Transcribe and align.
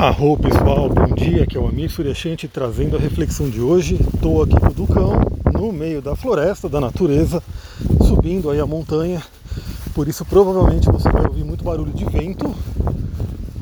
Arro 0.00 0.34
pessoal, 0.38 0.88
bom 0.88 1.14
dia, 1.14 1.42
aqui 1.42 1.58
é 1.58 1.60
o 1.60 1.68
Amir 1.68 1.90
Suryashanti 1.90 2.48
trazendo 2.48 2.96
a 2.96 2.98
reflexão 2.98 3.50
de 3.50 3.60
hoje. 3.60 3.96
Estou 4.14 4.42
aqui 4.42 4.54
no 4.54 4.72
Ducão, 4.72 5.12
no 5.52 5.70
meio 5.70 6.00
da 6.00 6.16
floresta, 6.16 6.70
da 6.70 6.80
natureza, 6.80 7.42
subindo 8.08 8.48
aí 8.48 8.58
a 8.58 8.64
montanha. 8.64 9.22
Por 9.94 10.08
isso 10.08 10.24
provavelmente 10.24 10.90
você 10.90 11.06
vai 11.10 11.26
ouvir 11.26 11.44
muito 11.44 11.62
barulho 11.62 11.92
de 11.92 12.06
vento. 12.06 12.50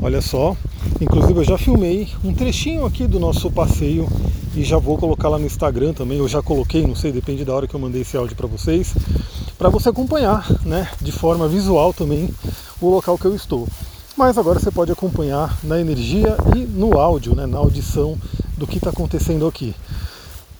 Olha 0.01 0.21
só, 0.21 0.56
inclusive 1.01 1.40
eu 1.40 1.45
já 1.45 1.59
filmei 1.59 2.06
um 2.22 2.32
trechinho 2.32 2.86
aqui 2.86 3.05
do 3.09 3.18
nosso 3.18 3.50
passeio 3.50 4.07
e 4.55 4.62
já 4.62 4.79
vou 4.79 4.96
colocar 4.96 5.29
lá 5.29 5.41
no 5.41 5.46
Instagram 5.46 5.93
também. 5.93 6.18
Eu 6.18 6.29
já 6.29 6.41
coloquei, 6.41 6.86
não 6.86 6.95
sei, 6.95 7.11
depende 7.11 7.45
da 7.45 7.52
hora 7.52 7.66
que 7.66 7.75
eu 7.75 7.80
mandei 7.80 8.02
esse 8.02 8.16
áudio 8.16 8.36
para 8.36 8.46
vocês, 8.46 8.95
para 9.59 9.68
você 9.68 9.89
acompanhar, 9.89 10.46
né, 10.64 10.89
de 11.00 11.11
forma 11.11 11.48
visual 11.48 11.93
também 11.93 12.30
o 12.80 12.89
local 12.89 13.18
que 13.18 13.25
eu 13.25 13.34
estou 13.34 13.66
mas 14.19 14.37
agora 14.37 14.59
você 14.59 14.69
pode 14.69 14.91
acompanhar 14.91 15.57
na 15.62 15.80
energia 15.80 16.37
e 16.57 16.59
no 16.59 16.98
áudio, 16.98 17.37
né, 17.37 17.46
na 17.46 17.57
audição 17.57 18.18
do 18.57 18.67
que 18.67 18.79
está 18.79 18.90
acontecendo 18.90 19.46
aqui. 19.46 19.76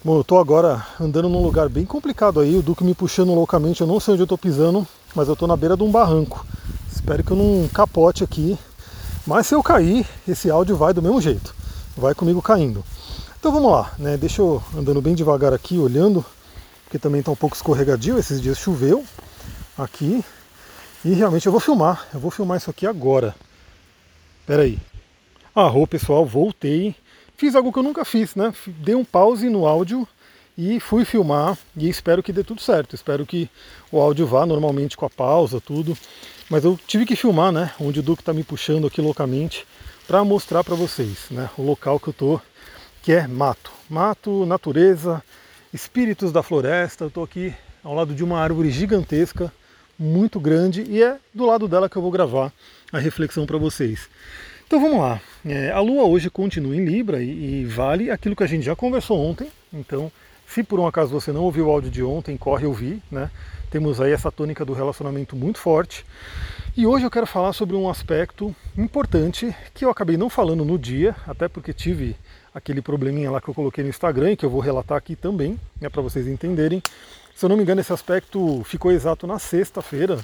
Bom, 0.05 0.15
eu 0.15 0.21
estou 0.21 0.39
agora 0.39 0.87
andando 1.01 1.29
num 1.29 1.43
lugar 1.43 1.69
bem 1.69 1.85
complicado 1.85 2.39
aí, 2.39 2.57
o 2.57 2.63
Duque 2.63 2.85
me 2.85 2.95
puxando 2.95 3.35
loucamente, 3.35 3.81
eu 3.81 3.87
não 3.89 3.99
sei 3.99 4.15
onde 4.15 4.23
eu 4.23 4.27
estou 4.27 4.39
pisando, 4.39 4.87
mas 5.13 5.27
eu 5.27 5.33
estou 5.33 5.49
na 5.49 5.57
beira 5.57 5.77
de 5.77 5.83
um 5.83 5.91
barranco. 5.91 6.47
Espero 6.89 7.25
que 7.25 7.33
eu 7.33 7.37
não 7.37 7.67
capote 7.67 8.23
aqui, 8.23 8.57
mas 9.27 9.49
se 9.49 9.57
eu 9.57 9.63
cair, 9.63 10.07
esse 10.29 10.49
áudio 10.49 10.77
vai 10.77 10.95
do 10.95 11.03
mesmo 11.03 11.21
jeito, 11.21 11.53
vai 11.97 12.15
comigo 12.15 12.41
caindo. 12.41 12.85
Então 13.41 13.51
vamos 13.51 13.73
lá, 13.73 13.91
né? 13.99 14.17
deixa 14.17 14.41
eu 14.41 14.63
andando 14.77 15.03
bem 15.03 15.17
devagar 15.17 15.53
aqui, 15.53 15.77
olhando, 15.79 16.25
porque 16.85 16.97
também 16.97 17.19
está 17.19 17.33
um 17.33 17.37
pouco 17.37 17.57
escorregadio, 17.57 18.21
esses 18.21 18.41
dias 18.41 18.57
choveu 18.57 19.05
aqui, 19.77 20.25
e 21.05 21.13
realmente 21.13 21.47
eu 21.47 21.51
vou 21.51 21.61
filmar, 21.61 22.07
eu 22.15 22.21
vou 22.21 22.31
filmar 22.31 22.57
isso 22.57 22.71
aqui 22.71 22.87
agora. 22.87 23.35
Pera 24.49 24.63
aí. 24.63 24.79
Arro, 25.55 25.87
pessoal, 25.87 26.25
voltei. 26.25 26.95
Fiz 27.37 27.55
algo 27.55 27.71
que 27.71 27.79
eu 27.79 27.83
nunca 27.83 28.03
fiz, 28.03 28.35
né? 28.35 28.51
Dei 28.67 28.95
um 28.95 29.05
pause 29.05 29.47
no 29.51 29.67
áudio 29.67 30.09
e 30.57 30.81
fui 30.81 31.05
filmar 31.05 31.59
e 31.77 31.87
espero 31.87 32.23
que 32.23 32.33
dê 32.33 32.43
tudo 32.43 32.63
certo. 32.63 32.95
Espero 32.95 33.27
que 33.27 33.51
o 33.93 34.01
áudio 34.01 34.27
vá 34.27 34.47
normalmente 34.47 34.97
com 34.97 35.05
a 35.05 35.11
pausa, 35.11 35.61
tudo. 35.61 35.95
Mas 36.49 36.65
eu 36.65 36.81
tive 36.87 37.05
que 37.05 37.15
filmar, 37.15 37.53
né? 37.53 37.73
Onde 37.79 38.01
o 38.01 38.03
Duque 38.03 38.23
está 38.23 38.33
me 38.33 38.43
puxando 38.43 38.87
aqui 38.87 39.03
loucamente 39.03 39.67
para 40.07 40.25
mostrar 40.25 40.65
para 40.65 40.75
vocês, 40.75 41.27
né? 41.31 41.51
O 41.59 41.63
local 41.63 42.01
que 42.01 42.09
eu 42.09 42.15
tô, 42.15 42.41
que 43.03 43.13
é 43.13 43.27
mato. 43.27 43.71
Mato, 43.87 44.47
natureza, 44.47 45.23
espíritos 45.75 46.33
da 46.33 46.43
floresta. 46.43 47.05
Eu 47.05 47.11
tô 47.11 47.23
aqui 47.23 47.55
ao 47.85 47.93
lado 47.93 48.15
de 48.15 48.25
uma 48.25 48.41
árvore 48.41 48.71
gigantesca, 48.71 49.53
muito 49.99 50.41
grande, 50.41 50.87
e 50.89 51.03
é 51.03 51.19
do 51.35 51.45
lado 51.45 51.69
dela 51.69 51.87
que 51.87 51.97
eu 51.97 52.03
vou 52.03 52.11
gravar 52.11 52.51
a 52.93 52.99
reflexão 52.99 53.47
para 53.47 53.59
vocês. 53.59 54.09
Então 54.67 54.81
vamos 54.81 54.99
lá. 54.99 55.21
É, 55.47 55.71
a 55.71 55.81
Lua 55.81 56.05
hoje 56.05 56.29
continua 56.29 56.77
em 56.77 56.85
Libra 56.85 57.23
e, 57.23 57.63
e, 57.63 57.65
vale 57.65 58.11
aquilo 58.11 58.37
que 58.37 58.43
a 58.43 58.47
gente 58.47 58.65
já 58.65 58.77
conversou 58.77 59.19
ontem. 59.19 59.49
Então, 59.73 60.13
se 60.47 60.63
por 60.63 60.79
um 60.79 60.87
acaso 60.87 61.11
você 61.11 61.33
não 61.33 61.43
ouviu 61.43 61.67
o 61.67 61.71
áudio 61.71 61.91
de 61.91 62.03
ontem, 62.03 62.37
corre 62.37 62.67
ouvir, 62.67 63.03
né? 63.11 63.31
Temos 63.71 64.01
aí 64.01 64.13
essa 64.13 64.33
tônica 64.33 64.65
do 64.65 64.73
relacionamento 64.73 65.37
muito 65.37 65.59
forte. 65.59 66.05
E 66.77 66.87
hoje 66.87 67.05
eu 67.05 67.11
quero 67.11 67.27
falar 67.27 67.53
sobre 67.53 67.77
um 67.77 67.89
aspecto 67.89 68.55
importante 68.77 69.55
que 69.75 69.85
eu 69.85 69.91
acabei 69.91 70.17
não 70.17 70.31
falando 70.31 70.65
no 70.65 70.79
dia, 70.79 71.15
até 71.27 71.49
porque 71.49 71.73
tive 71.73 72.17
aquele 72.55 72.81
probleminha 72.81 73.31
lá 73.31 73.41
que 73.41 73.49
eu 73.49 73.55
coloquei 73.55 73.85
no 73.85 73.91
Instagram 73.91 74.37
que 74.37 74.45
eu 74.45 74.51
vou 74.51 74.61
relatar 74.61 74.97
aqui 74.97 75.15
também, 75.15 75.59
né, 75.81 75.89
para 75.89 76.03
vocês 76.03 76.27
entenderem. 76.27 76.83
Se 77.35 77.45
eu 77.45 77.49
não 77.49 77.57
me 77.57 77.63
engano, 77.63 77.81
esse 77.81 77.93
aspecto 77.93 78.63
ficou 78.65 78.91
exato 78.91 79.27
na 79.27 79.39
sexta-feira, 79.39 80.19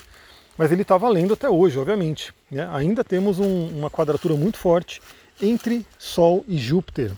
mas 0.56 0.70
ele 0.70 0.82
está 0.82 0.96
valendo 0.96 1.34
até 1.34 1.48
hoje, 1.48 1.78
obviamente. 1.78 2.32
Né? 2.50 2.68
Ainda 2.72 3.02
temos 3.02 3.38
um, 3.38 3.68
uma 3.68 3.90
quadratura 3.90 4.34
muito 4.34 4.58
forte 4.58 5.00
entre 5.40 5.86
Sol 5.98 6.44
e 6.46 6.56
Júpiter. 6.56 7.12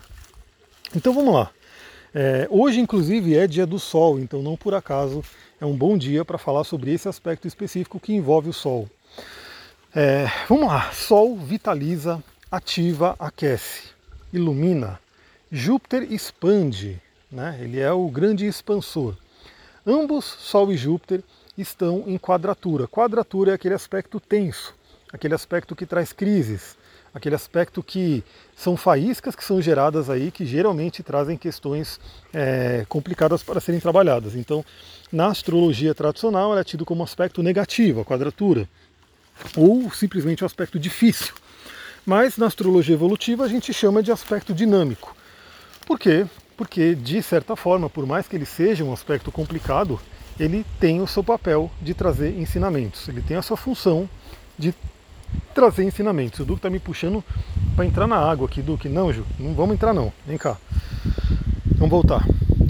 Então 0.95 1.13
vamos 1.13 1.33
lá. 1.33 1.51
É, 2.13 2.47
hoje, 2.49 2.79
inclusive, 2.79 3.35
é 3.37 3.45
dia 3.45 3.65
do 3.65 3.77
Sol, 3.77 4.19
então 4.19 4.41
não 4.41 4.55
por 4.55 4.73
acaso 4.73 5.23
é 5.59 5.65
um 5.65 5.75
bom 5.75 5.97
dia 5.97 6.23
para 6.25 6.37
falar 6.37 6.63
sobre 6.63 6.91
esse 6.91 7.07
aspecto 7.07 7.47
específico 7.47 7.99
que 7.99 8.13
envolve 8.13 8.49
o 8.49 8.53
Sol. 8.53 8.87
É, 9.93 10.27
vamos 10.47 10.67
lá. 10.67 10.91
Sol 10.91 11.35
vitaliza, 11.37 12.23
ativa, 12.51 13.15
aquece, 13.19 13.89
ilumina. 14.31 14.99
Júpiter 15.51 16.11
expande, 16.11 17.01
né? 17.31 17.57
ele 17.61 17.79
é 17.79 17.91
o 17.91 18.07
grande 18.09 18.45
expansor. 18.45 19.15
Ambos, 19.85 20.25
Sol 20.25 20.71
e 20.71 20.77
Júpiter, 20.77 21.23
estão 21.57 22.03
em 22.05 22.17
quadratura. 22.17 22.87
Quadratura 22.87 23.51
é 23.51 23.53
aquele 23.55 23.73
aspecto 23.73 24.19
tenso, 24.19 24.75
aquele 25.11 25.33
aspecto 25.33 25.75
que 25.75 25.85
traz 25.85 26.13
crises, 26.13 26.77
aquele 27.13 27.35
aspecto 27.35 27.81
que 27.81 28.23
são 28.55 28.77
faíscas 28.77 29.35
que 29.35 29.43
são 29.43 29.61
geradas 29.61 30.09
aí, 30.09 30.29
que 30.31 30.45
geralmente 30.45 31.01
trazem 31.01 31.37
questões 31.37 31.99
é, 32.33 32.85
complicadas 32.87 33.41
para 33.41 33.59
serem 33.59 33.79
trabalhadas. 33.79 34.35
Então, 34.35 34.63
na 35.11 35.27
astrologia 35.27 35.95
tradicional, 35.95 36.51
ela 36.51 36.61
é 36.61 36.63
tido 36.63 36.85
como 36.85 37.03
aspecto 37.03 37.41
negativo, 37.41 38.01
a 38.01 38.05
quadratura, 38.05 38.69
ou 39.55 39.91
simplesmente 39.91 40.43
um 40.43 40.47
aspecto 40.47 40.79
difícil. 40.79 41.33
Mas 42.05 42.37
na 42.37 42.45
astrologia 42.45 42.93
evolutiva 42.93 43.43
a 43.43 43.47
gente 43.47 43.73
chama 43.73 44.01
de 44.01 44.11
aspecto 44.11 44.53
dinâmico. 44.53 45.15
Por 45.85 45.99
quê? 45.99 46.25
Porque, 46.55 46.95
de 46.95 47.21
certa 47.21 47.55
forma, 47.55 47.89
por 47.89 48.05
mais 48.05 48.27
que 48.27 48.35
ele 48.35 48.45
seja 48.45 48.83
um 48.83 48.93
aspecto 48.93 49.31
complicado, 49.31 49.99
ele 50.39 50.65
tem 50.79 51.01
o 51.01 51.07
seu 51.07 51.23
papel 51.23 51.69
de 51.81 51.93
trazer 51.93 52.37
ensinamentos, 52.39 53.07
ele 53.07 53.21
tem 53.21 53.37
a 53.37 53.41
sua 53.41 53.57
função 53.57 54.09
de 54.57 54.73
trazer 55.53 55.83
ensinamentos. 55.83 56.39
O 56.39 56.45
Duque 56.45 56.59
está 56.59 56.69
me 56.69 56.79
puxando 56.79 57.23
para 57.75 57.85
entrar 57.85 58.07
na 58.07 58.17
água 58.17 58.47
aqui, 58.47 58.61
Duque. 58.61 58.87
Não, 58.87 59.11
Ju, 59.11 59.25
não 59.39 59.53
vamos 59.53 59.75
entrar 59.75 59.93
não. 59.93 60.11
Vem 60.25 60.37
cá. 60.37 60.57
Vamos 61.75 61.89
voltar. 61.89 62.25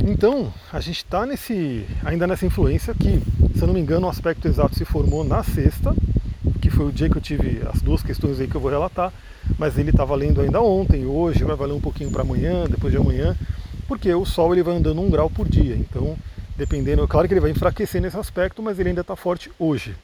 Então, 0.06 0.54
a 0.72 0.80
gente 0.80 0.98
está 0.98 1.26
nesse, 1.26 1.86
ainda 2.04 2.26
nessa 2.26 2.46
influência 2.46 2.94
que, 2.94 3.22
se 3.56 3.62
eu 3.62 3.68
não 3.68 3.74
me 3.74 3.80
engano, 3.80 4.08
o 4.08 4.10
aspecto 4.10 4.48
exato 4.48 4.76
se 4.76 4.86
formou 4.86 5.24
na 5.24 5.44
sexta, 5.44 5.94
que 6.62 6.70
foi 6.70 6.88
o 6.88 6.92
dia 6.92 7.10
que 7.10 7.18
eu 7.18 7.22
tive 7.22 7.62
as 7.72 7.82
duas 7.82 8.02
questões 8.02 8.40
aí 8.40 8.48
que 8.48 8.56
eu 8.56 8.62
vou 8.62 8.72
relatar, 8.72 9.12
mas 9.58 9.78
ele 9.78 9.90
está 9.90 10.06
valendo 10.06 10.42
ainda 10.42 10.62
ontem, 10.62 11.06
hoje, 11.06 11.44
vai 11.44 11.56
valer 11.56 11.74
um 11.74 11.82
pouquinho 11.82 12.10
para 12.10 12.22
amanhã, 12.22 12.66
depois 12.70 12.92
de 12.92 12.98
amanhã, 12.98 13.36
porque 13.88 14.14
o 14.14 14.26
Sol 14.26 14.54
ele 14.54 14.64
vai 14.64 14.78
andando 14.78 15.02
um 15.02 15.10
grau 15.10 15.30
por 15.30 15.48
dia. 15.48 15.76
Então, 15.76 16.18
dependendo, 16.58 17.08
claro 17.08 17.28
que 17.28 17.34
ele 17.36 17.42
vai 17.42 17.52
enfraquecer 17.52 18.02
nesse 18.02 18.18
aspecto, 18.18 18.64
mas 18.64 18.80
ele 18.80 18.90
ainda 18.90 19.02
está 19.02 19.16
forte 19.16 19.52
hoje. 19.60 19.96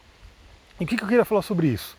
E 0.80 0.84
o 0.84 0.88
que, 0.88 0.94
eu 0.94 1.08
queria 1.08 1.26
falar 1.26 1.42
sobre 1.42 1.68
isso? 1.68 1.98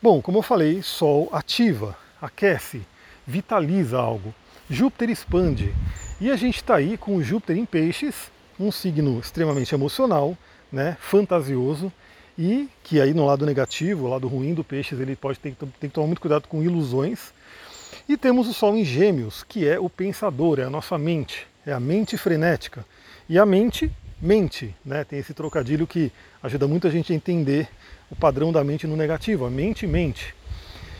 Bom, 0.00 0.22
como 0.22 0.38
eu 0.38 0.42
falei, 0.42 0.80
Sol 0.82 1.28
ativa, 1.32 1.96
aquece, 2.22 2.82
vitaliza 3.26 3.98
algo. 3.98 4.32
Júpiter 4.70 5.10
expande. 5.10 5.74
E 6.20 6.30
a 6.30 6.36
gente 6.36 6.56
está 6.56 6.76
aí 6.76 6.96
com 6.96 7.20
Júpiter 7.20 7.56
em 7.56 7.64
peixes, 7.64 8.30
um 8.58 8.70
signo 8.70 9.18
extremamente 9.18 9.74
emocional, 9.74 10.38
né, 10.70 10.96
fantasioso, 11.00 11.92
e 12.38 12.68
que 12.84 13.00
aí 13.00 13.12
no 13.12 13.26
lado 13.26 13.44
negativo, 13.44 14.06
o 14.06 14.08
lado 14.08 14.28
ruim 14.28 14.54
do 14.54 14.62
peixes, 14.62 15.00
ele 15.00 15.16
pode 15.16 15.40
ter, 15.40 15.54
ter 15.54 15.88
que 15.88 15.94
tomar 15.94 16.06
muito 16.06 16.20
cuidado 16.20 16.46
com 16.46 16.62
ilusões. 16.62 17.32
E 18.08 18.16
temos 18.16 18.46
o 18.46 18.54
Sol 18.54 18.76
em 18.76 18.84
gêmeos, 18.84 19.42
que 19.42 19.66
é 19.66 19.78
o 19.78 19.90
pensador, 19.90 20.60
é 20.60 20.64
a 20.64 20.70
nossa 20.70 20.96
mente, 20.96 21.46
é 21.66 21.72
a 21.72 21.80
mente 21.80 22.16
frenética. 22.16 22.84
E 23.28 23.38
a 23.38 23.44
mente 23.44 23.90
mente, 24.20 24.74
né? 24.84 25.04
Tem 25.04 25.18
esse 25.18 25.32
trocadilho 25.32 25.86
que 25.86 26.12
ajuda 26.42 26.66
muita 26.66 26.90
gente 26.90 27.12
a 27.12 27.16
entender 27.16 27.68
o 28.10 28.16
padrão 28.16 28.52
da 28.52 28.64
mente 28.64 28.86
no 28.86 28.96
negativo. 28.96 29.46
A 29.46 29.50
mente 29.50 29.86
mente. 29.86 30.34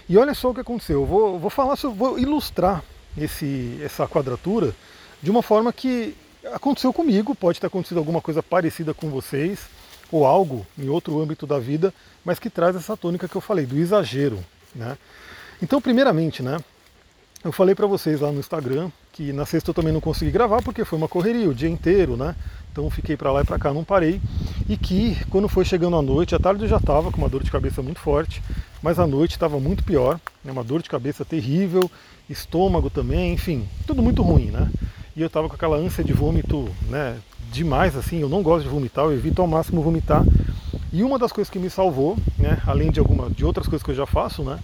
E 0.09 0.17
olha 0.17 0.35
só 0.35 0.51
o 0.51 0.55
que 0.55 0.61
aconteceu. 0.61 1.01
Eu 1.01 1.07
vou, 1.07 1.39
vou 1.39 1.51
falar, 1.51 1.75
vou 1.77 2.19
ilustrar 2.19 2.83
esse, 3.17 3.79
essa 3.83 4.07
quadratura 4.07 4.75
de 5.23 5.31
uma 5.31 5.43
forma 5.43 5.73
que 5.73 6.15
aconteceu 6.53 6.93
comigo. 6.93 7.35
Pode 7.35 7.61
ter 7.61 7.67
acontecido 7.67 7.99
alguma 7.99 8.21
coisa 8.21 8.43
parecida 8.43 8.95
com 8.95 9.11
vocês 9.11 9.67
ou 10.11 10.25
algo 10.25 10.67
em 10.79 10.89
outro 10.89 11.21
âmbito 11.21 11.47
da 11.47 11.59
vida, 11.59 11.93
mas 12.25 12.39
que 12.39 12.49
traz 12.49 12.75
essa 12.75 12.97
tônica 12.97 13.29
que 13.29 13.37
eu 13.37 13.43
falei 13.43 13.67
do 13.67 13.77
exagero, 13.77 14.43
né? 14.75 14.97
Então, 15.61 15.83
primeiramente, 15.83 16.43
né? 16.43 16.57
Eu 17.45 17.53
falei 17.53 17.75
para 17.75 17.87
vocês 17.87 18.21
lá 18.21 18.33
no 18.33 18.41
Instagram 18.41 18.91
que 19.19 19.33
na 19.33 19.45
sexta 19.45 19.71
eu 19.71 19.75
também 19.75 19.93
não 19.93 20.01
consegui 20.01 20.31
gravar 20.31 20.63
porque 20.63 20.85
foi 20.85 20.97
uma 20.97 21.09
correria 21.09 21.51
o 21.51 21.55
dia 21.55 21.69
inteiro, 21.69 22.17
né? 22.17 22.37
Então 22.71 22.89
fiquei 22.89 23.17
para 23.17 23.33
lá 23.33 23.41
e 23.41 23.45
para 23.45 23.59
cá, 23.59 23.75
não 23.75 23.83
parei. 23.83 24.21
E 24.69 24.77
que 24.77 25.17
quando 25.29 25.49
foi 25.49 25.65
chegando 25.65 25.97
a 25.97 26.03
noite, 26.03 26.37
à 26.37 26.39
tarde 26.39 26.63
eu 26.63 26.69
já 26.69 26.77
estava 26.77 27.11
com 27.11 27.19
uma 27.19 27.29
dor 27.29 27.43
de 27.43 27.51
cabeça 27.51 27.83
muito 27.83 27.99
forte, 27.99 28.41
mas 28.81 28.97
à 28.97 29.09
noite 29.09 29.33
estava 29.33 29.59
muito 29.59 29.83
pior, 29.83 30.21
né? 30.45 30.53
uma 30.53 30.63
dor 30.63 30.83
de 30.83 30.89
cabeça 30.89 31.25
terrível, 31.25 31.91
estômago 32.31 32.89
também, 32.89 33.33
enfim, 33.33 33.67
tudo 33.89 34.01
muito 34.01 34.23
ruim, 34.23 34.53
né? 34.53 34.71
E 35.17 35.21
eu 35.21 35.27
estava 35.27 35.49
com 35.49 35.57
aquela 35.57 35.77
ânsia 35.77 36.05
de 36.05 36.13
vômito, 36.13 36.69
né? 36.89 37.17
Demais 37.51 37.97
assim, 37.97 38.21
eu 38.21 38.29
não 38.29 38.41
gosto 38.41 38.67
de 38.67 38.71
vomitar, 38.71 39.05
eu 39.07 39.15
evito 39.15 39.43
ao 39.43 39.49
máximo 39.49 39.83
vomitar. 39.83 40.25
E 40.93 41.03
uma 41.03 41.19
das 41.19 41.33
coisas 41.33 41.51
que 41.51 41.59
me 41.59 41.69
salvou, 41.69 42.17
né? 42.39 42.63
Além 42.65 42.93
de 42.93 43.01
alguma 43.01 43.29
de 43.29 43.45
outras 43.45 43.67
coisas 43.67 43.83
que 43.85 43.91
eu 43.91 43.97
já 43.97 44.07
faço, 44.07 44.45
né? 44.45 44.61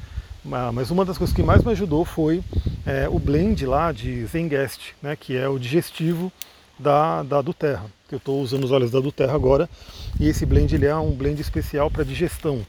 Mas 0.73 0.93
uma 0.93 1.05
das 1.05 1.19
coisas 1.19 1.35
que 1.35 1.43
mais 1.43 1.65
me 1.65 1.73
ajudou 1.73 2.05
foi 2.05 2.41
é, 2.87 3.09
o 3.09 3.19
blend 3.19 3.65
lá 3.67 3.93
de 3.93 4.27
Zengest, 4.27 4.95
né, 5.03 5.17
que 5.17 5.37
é 5.37 5.49
o 5.49 5.59
digestivo 5.59 6.33
da, 6.79 7.23
da 7.23 7.41
Duterra, 7.41 7.87
eu 8.11 8.19
estou 8.19 8.41
usando 8.41 8.65
os 8.65 8.73
óleos 8.73 8.91
da 8.91 9.01
Duterra 9.01 9.35
agora, 9.35 9.69
e 10.21 10.29
esse 10.29 10.45
blend 10.45 10.75
ele 10.75 10.87
é 10.87 10.95
um 10.95 11.11
blend 11.11 11.41
especial 11.41 11.91
para 11.91 12.05
digestão. 12.05 12.65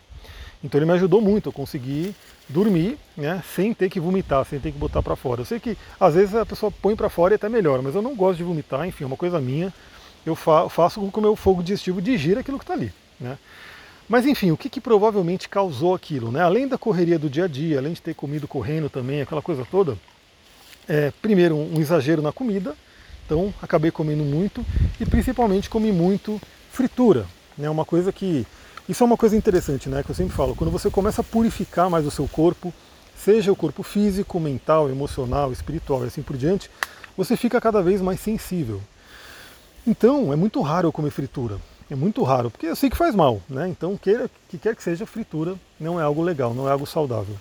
Então 0.64 0.80
ele 0.80 0.86
me 0.86 0.94
ajudou 0.94 1.22
muito, 1.22 1.50
eu 1.50 1.54
consegui 1.54 2.16
dormir, 2.48 2.98
né, 3.16 3.44
sem 3.56 3.74
ter 3.74 3.90
que 3.90 4.00
vomitar, 4.00 4.46
sem 4.46 4.60
ter 4.60 4.72
que 4.72 4.78
botar 4.78 5.04
para 5.04 5.16
fora. 5.16 5.42
Eu 5.42 5.46
sei 5.46 5.60
que 5.60 5.78
às 6.00 6.16
vezes 6.16 6.34
a 6.36 6.46
pessoa 6.46 6.72
põe 6.72 6.96
para 6.96 7.10
fora 7.10 7.34
e 7.34 7.36
até 7.36 7.50
melhora, 7.50 7.82
mas 7.82 7.96
eu 7.96 8.02
não 8.02 8.16
gosto 8.16 8.38
de 8.38 8.44
vomitar, 8.44 8.88
enfim, 8.88 9.04
é 9.04 9.08
uma 9.08 9.18
coisa 9.18 9.40
minha. 9.40 9.74
Eu 10.26 10.36
fa 10.36 10.68
faço 10.70 11.00
com 11.00 11.12
que 11.12 11.20
o 11.20 11.22
meu 11.22 11.36
fogo 11.36 11.62
digestivo 11.62 12.02
digira 12.02 12.40
aquilo 12.40 12.58
que 12.58 12.64
está 12.64 12.74
ali, 12.74 12.92
né? 13.20 13.38
Mas 14.08 14.26
enfim, 14.26 14.52
o 14.52 14.58
que, 14.58 14.70
que, 14.70 14.80
provavelmente 14.80 15.50
causou 15.50 15.96
aquilo? 15.96 16.32
Né? 16.32 16.42
Além 16.42 16.68
da 16.68 16.78
correria 16.78 17.18
do 17.18 17.30
dia 17.30 17.46
a 17.46 17.48
dia, 17.48 17.80
além 17.80 17.94
de 17.94 18.02
ter 18.02 18.14
comido 18.14 18.48
correndo 18.48 18.90
também, 18.90 19.22
aquela 19.22 19.42
coisa 19.42 19.66
toda, 19.70 19.98
é, 20.88 21.12
primeiro 21.22 21.56
um, 21.56 21.80
exagero 21.80 22.22
na 22.22 22.32
comida, 22.32 22.76
então 23.26 23.52
acabei 23.62 23.90
comendo 23.90 24.24
muito 24.24 24.64
e 25.00 25.06
principalmente 25.06 25.70
comi 25.70 25.92
muito 25.92 26.40
fritura. 26.72 27.26
Né? 27.58 27.70
Uma 27.70 27.86
coisa 27.86 28.12
que. 28.12 28.46
Isso 28.88 29.04
é 29.04 29.08
uma 29.08 29.18
coisa 29.18 29.36
interessante, 29.36 29.90
né? 29.90 30.04
Que 30.04 30.12
eu 30.12 30.16
sempre 30.16 30.36
falo, 30.36 30.56
quando 30.56 30.70
você 30.70 30.92
começa 30.92 31.22
a 31.22 31.24
purificar 31.24 31.90
mais 31.90 32.06
o 32.06 32.12
seu 32.12 32.28
corpo, 32.28 32.72
seja 33.18 33.52
o 33.52 33.56
corpo 33.56 33.82
físico, 33.82 34.40
mental, 34.40 34.88
emocional, 34.92 35.52
espiritual 35.52 36.04
e 36.04 36.08
assim 36.08 36.22
por 36.22 36.38
diante, 36.38 36.70
você 37.18 37.36
fica 37.36 37.60
cada 37.60 37.82
vez 37.82 38.00
mais 38.00 38.20
sensível. 38.20 38.80
Então, 39.88 40.32
é 40.32 40.36
muito 40.36 40.62
raro 40.62 40.88
eu 40.88 40.92
comer 40.92 41.10
fritura. 41.10 41.60
É 41.90 41.96
muito 41.96 42.24
raro, 42.24 42.50
porque 42.50 42.66
eu 42.66 42.76
sei 42.76 42.90
que 42.90 42.98
faz 42.98 43.14
mal, 43.14 43.42
né? 43.48 43.68
Então, 43.68 43.96
queira, 43.96 44.30
que 44.50 44.58
quer 44.58 44.76
que 44.76 44.82
seja, 44.82 45.06
fritura 45.06 45.56
não 45.80 46.00
é 46.00 46.04
algo 46.04 46.22
legal, 46.24 46.54
não 46.54 46.68
é 46.68 46.72
algo 46.72 46.88
saudável. 46.88 47.36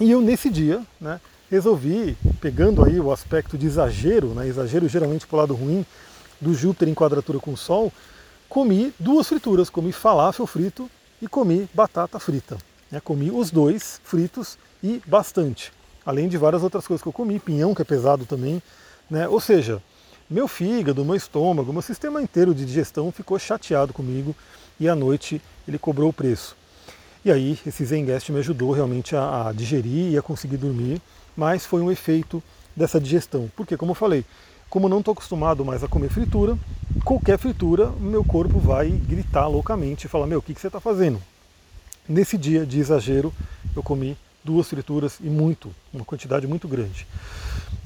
E 0.00 0.08
eu, 0.10 0.20
nesse 0.20 0.48
dia, 0.48 0.80
né, 1.00 1.20
resolvi, 1.50 2.16
pegando 2.40 2.84
aí 2.84 3.00
o 3.00 3.10
aspecto 3.10 3.58
de 3.58 3.66
exagero, 3.66 4.28
né, 4.28 4.46
exagero 4.46 4.88
geralmente 4.88 5.26
para 5.26 5.36
o 5.36 5.40
lado 5.40 5.54
ruim, 5.54 5.84
do 6.40 6.54
Júpiter 6.54 6.88
em 6.88 6.94
quadratura 6.94 7.40
com 7.40 7.52
o 7.52 7.56
Sol, 7.56 7.92
comi 8.48 8.94
duas 8.96 9.26
frituras, 9.26 9.68
comi 9.68 9.90
falafel 9.90 10.46
frito 10.46 10.88
e 11.20 11.26
comi 11.26 11.68
batata 11.74 12.20
frita. 12.20 12.56
Né, 12.92 13.00
comi 13.00 13.30
os 13.30 13.50
dois 13.50 14.00
fritos 14.04 14.56
e 14.80 15.02
bastante, 15.04 15.72
além 16.06 16.28
de 16.28 16.38
várias 16.38 16.62
outras 16.62 16.86
coisas 16.86 17.02
que 17.02 17.08
eu 17.08 17.12
comi, 17.12 17.40
pinhão 17.40 17.74
que 17.74 17.82
é 17.82 17.84
pesado 17.84 18.24
também, 18.24 18.62
né, 19.10 19.26
ou 19.26 19.40
seja, 19.40 19.82
meu 20.30 20.46
fígado, 20.46 21.04
meu 21.04 21.14
estômago, 21.14 21.72
meu 21.72 21.80
sistema 21.80 22.20
inteiro 22.20 22.54
de 22.54 22.64
digestão 22.64 23.10
ficou 23.10 23.38
chateado 23.38 23.94
comigo 23.94 24.36
e 24.78 24.88
à 24.88 24.94
noite 24.94 25.40
ele 25.66 25.78
cobrou 25.78 26.10
o 26.10 26.12
preço. 26.12 26.54
E 27.24 27.32
aí 27.32 27.58
esse 27.66 27.84
Zengest 27.84 28.30
me 28.30 28.38
ajudou 28.38 28.72
realmente 28.72 29.16
a, 29.16 29.48
a 29.48 29.52
digerir 29.52 30.12
e 30.12 30.18
a 30.18 30.22
conseguir 30.22 30.58
dormir, 30.58 31.00
mas 31.36 31.64
foi 31.64 31.80
um 31.80 31.90
efeito 31.90 32.42
dessa 32.76 33.00
digestão. 33.00 33.50
Porque, 33.56 33.76
como 33.76 33.92
eu 33.92 33.94
falei, 33.94 34.24
como 34.68 34.88
não 34.88 34.98
estou 34.98 35.12
acostumado 35.12 35.64
mais 35.64 35.82
a 35.82 35.88
comer 35.88 36.10
fritura, 36.10 36.58
qualquer 37.04 37.38
fritura, 37.38 37.86
meu 37.98 38.22
corpo 38.22 38.58
vai 38.58 38.90
gritar 38.90 39.46
loucamente 39.46 40.06
e 40.06 40.10
falar, 40.10 40.26
meu, 40.26 40.40
o 40.40 40.42
que, 40.42 40.52
que 40.52 40.60
você 40.60 40.66
está 40.66 40.78
fazendo? 40.78 41.20
Nesse 42.06 42.36
dia 42.36 42.66
de 42.66 42.78
exagero, 42.78 43.32
eu 43.74 43.82
comi 43.82 44.16
duas 44.44 44.68
frituras 44.68 45.18
e 45.20 45.28
muito, 45.28 45.74
uma 45.92 46.04
quantidade 46.04 46.46
muito 46.46 46.68
grande. 46.68 47.06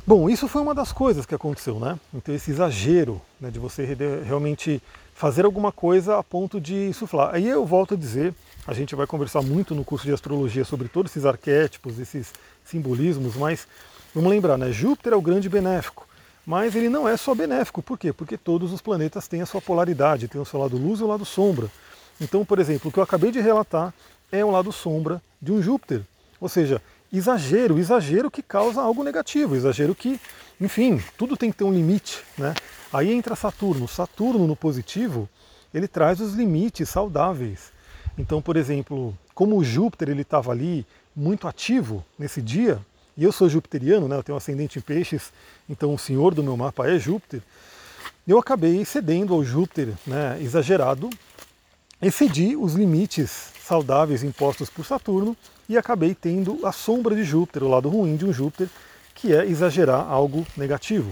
Bom, 0.04 0.28
isso 0.28 0.49
foi 0.49 0.60
uma 0.60 0.75
das 0.75 0.90
coisas 0.90 1.25
que 1.25 1.34
aconteceu, 1.34 1.78
né? 1.78 1.96
Então 2.12 2.34
esse 2.34 2.50
exagero 2.50 3.22
né, 3.40 3.52
de 3.52 3.60
você 3.60 3.84
realmente 4.25 4.82
fazer 5.14 5.44
alguma 5.44 5.70
coisa 5.70 6.19
a 6.19 6.25
ponto 6.25 6.60
de 6.60 6.93
suflar. 6.93 7.32
Aí 7.32 7.46
eu 7.46 7.64
volto 7.64 7.94
a 7.94 7.96
dizer, 7.96 8.34
a 8.66 8.75
gente 8.75 8.96
vai 8.96 9.06
conversar 9.06 9.43
muito 9.43 9.76
no 9.76 9.84
curso 9.84 10.04
de 10.04 10.12
astrologia 10.12 10.64
sobre 10.64 10.88
todos 10.88 11.12
esses 11.12 11.25
arquétipos, 11.25 12.00
esses 12.00 12.32
simbolismos, 12.64 13.37
mas 13.37 13.69
vamos 14.12 14.28
lembrar, 14.28 14.58
né? 14.58 14.72
Júpiter 14.72 15.12
é 15.12 15.16
o 15.16 15.22
grande 15.22 15.49
benéfico, 15.49 16.05
mas 16.44 16.75
ele 16.75 16.88
não 16.88 17.08
é 17.08 17.16
só 17.16 17.32
benéfico. 17.32 17.81
Por 17.81 17.96
quê? 17.96 18.12
Porque 18.12 18.37
todos 18.37 18.72
os 18.72 18.82
planetas 18.82 19.28
têm 19.28 19.40
a 19.40 19.46
sua 19.46 19.62
polaridade, 19.62 20.26
tem 20.26 20.40
o 20.40 20.44
seu 20.44 20.58
lado 20.58 20.76
luz 20.76 20.98
e 20.98 21.05
o 21.05 21.06
lado 21.06 21.25
sombra. 21.25 21.69
Então, 22.20 22.44
por 22.44 22.58
exemplo, 22.58 22.88
o 22.88 22.93
que 22.93 22.98
eu 22.98 23.05
acabei 23.05 23.31
de 23.31 23.40
relatar 23.40 23.94
é 24.32 24.44
o 24.44 24.50
lado 24.50 24.72
sombra 24.72 25.22
de 25.40 25.52
um 25.52 25.62
Júpiter. 25.62 26.02
Ou 26.40 26.48
seja, 26.48 26.82
exagero, 27.12 27.79
exagero 27.79 28.31
que 28.31 28.43
causa 28.43 28.81
algo 28.81 29.05
negativo, 29.05 29.55
exagero 29.55 29.94
que, 29.94 30.19
enfim, 30.61 31.03
tudo 31.17 31.37
tem 31.37 31.50
que 31.50 31.59
ter 31.59 31.64
um 31.64 31.73
limite, 31.73 32.25
né? 32.38 32.55
Aí 32.93 33.12
entra 33.12 33.37
Saturno. 33.37 33.87
Saturno 33.87 34.47
no 34.47 34.56
positivo, 34.56 35.29
ele 35.73 35.87
traz 35.87 36.20
os 36.20 36.35
limites 36.35 36.88
saudáveis. 36.88 37.73
Então, 38.19 38.41
por 38.41 38.56
exemplo, 38.56 39.17
como 39.35 39.56
o 39.56 39.64
Júpiter 39.64 40.11
ele 40.11 40.23
estava 40.23 40.53
ali 40.53 40.87
muito 41.14 41.47
ativo 41.49 42.05
nesse 42.19 42.41
dia, 42.41 42.81
e 43.17 43.25
eu 43.25 43.32
sou 43.32 43.49
jupiteriano, 43.49 44.08
né? 44.08 44.17
Eu 44.17 44.23
tenho 44.23 44.35
um 44.35 44.38
ascendente 44.38 44.79
em 44.79 44.82
peixes, 44.82 45.32
então 45.69 45.94
o 45.94 45.99
senhor 45.99 46.35
do 46.35 46.43
meu 46.43 46.56
mapa 46.56 46.88
é 46.88 46.99
Júpiter. 46.99 47.43
Eu 48.26 48.38
acabei 48.38 48.85
cedendo 48.85 49.35
ao 49.35 49.44
Júpiter, 49.44 49.93
né, 50.06 50.38
exagerado, 50.41 51.11
excedi 52.00 52.56
os 52.56 52.75
limites 52.75 53.49
saudáveis 53.72 54.22
impostos 54.22 54.69
por 54.69 54.84
Saturno 54.84 55.34
e 55.66 55.78
acabei 55.78 56.14
tendo 56.14 56.66
a 56.66 56.72
sombra 56.72 57.16
de 57.16 57.24
Júpiter, 57.24 57.62
o 57.62 57.69
lado 57.69 57.88
ruim 57.88 58.16
de 58.16 58.26
um 58.26 58.30
Júpiter, 58.30 58.69
que 59.14 59.34
é 59.34 59.46
exagerar 59.46 60.06
algo 60.12 60.46
negativo. 60.58 61.10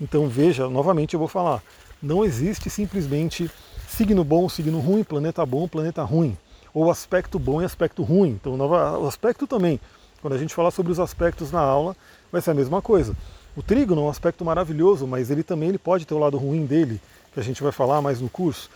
Então 0.00 0.28
veja, 0.28 0.70
novamente 0.70 1.14
eu 1.14 1.18
vou 1.18 1.26
falar, 1.26 1.60
não 2.00 2.24
existe 2.24 2.70
simplesmente 2.70 3.50
signo 3.88 4.22
bom, 4.22 4.48
signo 4.48 4.78
ruim, 4.78 5.02
planeta 5.02 5.44
bom, 5.44 5.66
planeta 5.66 6.04
ruim, 6.04 6.38
ou 6.72 6.88
aspecto 6.92 7.40
bom 7.40 7.60
e 7.60 7.64
aspecto 7.64 8.04
ruim. 8.04 8.38
Então 8.40 8.56
o 8.56 9.08
aspecto 9.08 9.44
também, 9.44 9.80
quando 10.22 10.34
a 10.34 10.38
gente 10.38 10.54
falar 10.54 10.70
sobre 10.70 10.92
os 10.92 11.00
aspectos 11.00 11.50
na 11.50 11.60
aula, 11.60 11.96
vai 12.30 12.40
ser 12.40 12.52
a 12.52 12.54
mesma 12.54 12.80
coisa. 12.80 13.16
O 13.56 13.64
trígono 13.64 14.02
é 14.02 14.04
um 14.04 14.10
aspecto 14.10 14.44
maravilhoso, 14.44 15.08
mas 15.08 15.28
ele 15.28 15.42
também 15.42 15.70
ele 15.70 15.78
pode 15.78 16.06
ter 16.06 16.14
o 16.14 16.20
lado 16.20 16.38
ruim 16.38 16.66
dele, 16.66 17.00
que 17.34 17.40
a 17.40 17.42
gente 17.42 17.60
vai 17.60 17.72
falar 17.72 18.00
mais 18.00 18.20
no 18.20 18.28
curso. 18.28 18.70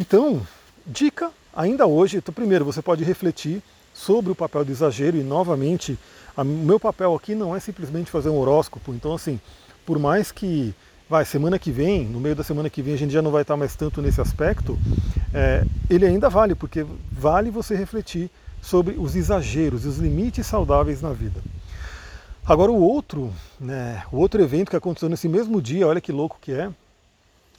Então, 0.00 0.40
dica 0.86 1.30
ainda 1.56 1.86
hoje, 1.86 2.18
então, 2.18 2.32
primeiro 2.32 2.64
você 2.64 2.82
pode 2.82 3.02
refletir 3.02 3.62
sobre 3.94 4.30
o 4.30 4.34
papel 4.34 4.64
do 4.64 4.70
exagero 4.70 5.16
e 5.16 5.22
novamente 5.22 5.98
o 6.36 6.44
meu 6.44 6.78
papel 6.78 7.14
aqui 7.14 7.34
não 7.34 7.56
é 7.56 7.60
simplesmente 7.60 8.10
fazer 8.10 8.28
um 8.28 8.36
horóscopo. 8.36 8.92
Então 8.92 9.14
assim, 9.14 9.40
por 9.86 9.98
mais 9.98 10.30
que 10.30 10.74
vai 11.08 11.24
semana 11.24 11.58
que 11.58 11.70
vem, 11.70 12.04
no 12.04 12.20
meio 12.20 12.36
da 12.36 12.44
semana 12.44 12.68
que 12.68 12.82
vem 12.82 12.94
a 12.94 12.98
gente 12.98 13.12
já 13.12 13.22
não 13.22 13.30
vai 13.30 13.42
estar 13.42 13.56
mais 13.56 13.74
tanto 13.74 14.02
nesse 14.02 14.20
aspecto, 14.20 14.78
é, 15.32 15.64
ele 15.88 16.04
ainda 16.04 16.28
vale 16.28 16.54
porque 16.54 16.84
vale 17.10 17.50
você 17.50 17.74
refletir 17.74 18.30
sobre 18.60 18.96
os 18.98 19.16
exageros 19.16 19.84
e 19.84 19.88
os 19.88 19.96
limites 19.96 20.46
saudáveis 20.46 21.00
na 21.00 21.12
vida. 21.12 21.40
Agora 22.44 22.70
o 22.70 22.80
outro, 22.80 23.32
né, 23.58 24.04
o 24.12 24.18
outro 24.18 24.42
evento 24.42 24.70
que 24.70 24.76
aconteceu 24.76 25.08
nesse 25.08 25.28
mesmo 25.28 25.60
dia, 25.62 25.86
olha 25.86 26.00
que 26.00 26.12
louco 26.12 26.38
que 26.40 26.52
é, 26.52 26.70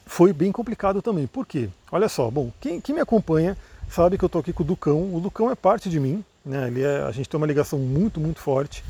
foi 0.06 0.32
bem 0.32 0.52
complicado 0.52 1.02
também. 1.02 1.28
Por 1.28 1.46
quê? 1.46 1.70
Olha 1.92 2.08
só, 2.08 2.30
bom, 2.30 2.52
quem, 2.62 2.80
quem 2.80 2.96
me 2.96 3.02
acompanha 3.02 3.58
sabe 3.90 4.18
que 4.18 4.24
eu 4.24 4.28
estou 4.28 4.42
aqui 4.42 4.54
com 4.54 4.64
o 4.64 4.66
Ducão. 4.66 5.16
O 5.16 5.20
Ducão 5.20 5.50
é 5.50 5.56
parte 5.56 5.90
de 5.90 6.00
mim, 6.00 6.24
né? 6.46 6.68
Ele 6.68 6.84
é, 6.84 7.02
a 7.02 7.12
gente 7.12 7.30
tem 7.30 7.38
uma 7.38 7.48
ligação 7.48 7.80
muito, 7.80 8.20
muito 8.20 8.40
forte. 8.40 8.84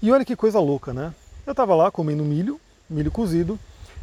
E 0.00 0.10
olha 0.10 0.24
que 0.24 0.34
coisa 0.34 0.58
louca, 0.58 0.92
né? 0.92 1.14
Eu 1.46 1.52
estava 1.52 1.74
lá 1.74 1.90
comendo 1.90 2.24
milho, 2.24 2.60
milho 2.88 3.10
cozido, 3.10 3.58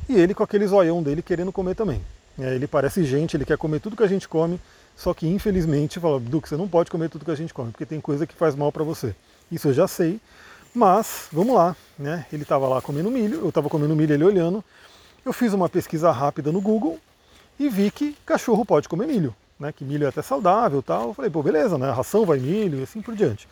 e 0.07 0.15
ele 0.15 0.33
com 0.33 0.43
aquele 0.43 0.65
zoião 0.67 1.01
dele 1.01 1.21
querendo 1.21 1.51
comer 1.51 1.75
também. 1.75 2.01
É, 2.37 2.55
ele 2.55 2.67
parece 2.67 3.03
gente, 3.03 3.35
ele 3.35 3.45
quer 3.45 3.57
comer 3.57 3.79
tudo 3.79 3.95
que 3.95 4.03
a 4.03 4.07
gente 4.07 4.27
come, 4.27 4.59
só 4.95 5.13
que 5.13 5.27
infelizmente 5.27 5.99
fala, 5.99 6.19
Duque, 6.19 6.47
você 6.47 6.55
não 6.55 6.67
pode 6.67 6.89
comer 6.89 7.09
tudo 7.09 7.25
que 7.25 7.31
a 7.31 7.35
gente 7.35 7.53
come, 7.53 7.71
porque 7.71 7.85
tem 7.85 7.99
coisa 7.99 8.25
que 8.25 8.33
faz 8.33 8.55
mal 8.55 8.71
para 8.71 8.83
você. 8.83 9.15
Isso 9.51 9.69
eu 9.69 9.73
já 9.73 9.87
sei, 9.87 10.19
mas 10.73 11.27
vamos 11.31 11.55
lá, 11.55 11.75
né? 11.97 12.25
Ele 12.31 12.43
estava 12.43 12.67
lá 12.67 12.81
comendo 12.81 13.11
milho, 13.11 13.39
eu 13.39 13.49
estava 13.49 13.69
comendo 13.69 13.95
milho, 13.95 14.13
ele 14.13 14.23
olhando. 14.23 14.63
Eu 15.25 15.33
fiz 15.33 15.53
uma 15.53 15.67
pesquisa 15.67 16.11
rápida 16.11 16.51
no 16.51 16.61
Google 16.61 16.97
e 17.59 17.67
vi 17.67 17.91
que 17.91 18.15
cachorro 18.25 18.65
pode 18.65 18.87
comer 18.87 19.05
milho 19.05 19.35
né, 19.59 19.71
que 19.71 19.83
milho 19.83 20.05
é 20.05 20.09
até 20.09 20.21
saudável 20.21 20.81
tal. 20.81 21.09
Eu 21.09 21.13
falei, 21.13 21.29
pô, 21.29 21.43
beleza, 21.43 21.77
né, 21.77 21.89
a 21.89 21.93
ração 21.93 22.25
vai 22.25 22.39
milho 22.39 22.79
e 22.79 22.83
assim 22.83 23.01
por 23.01 23.15
diante. 23.15 23.47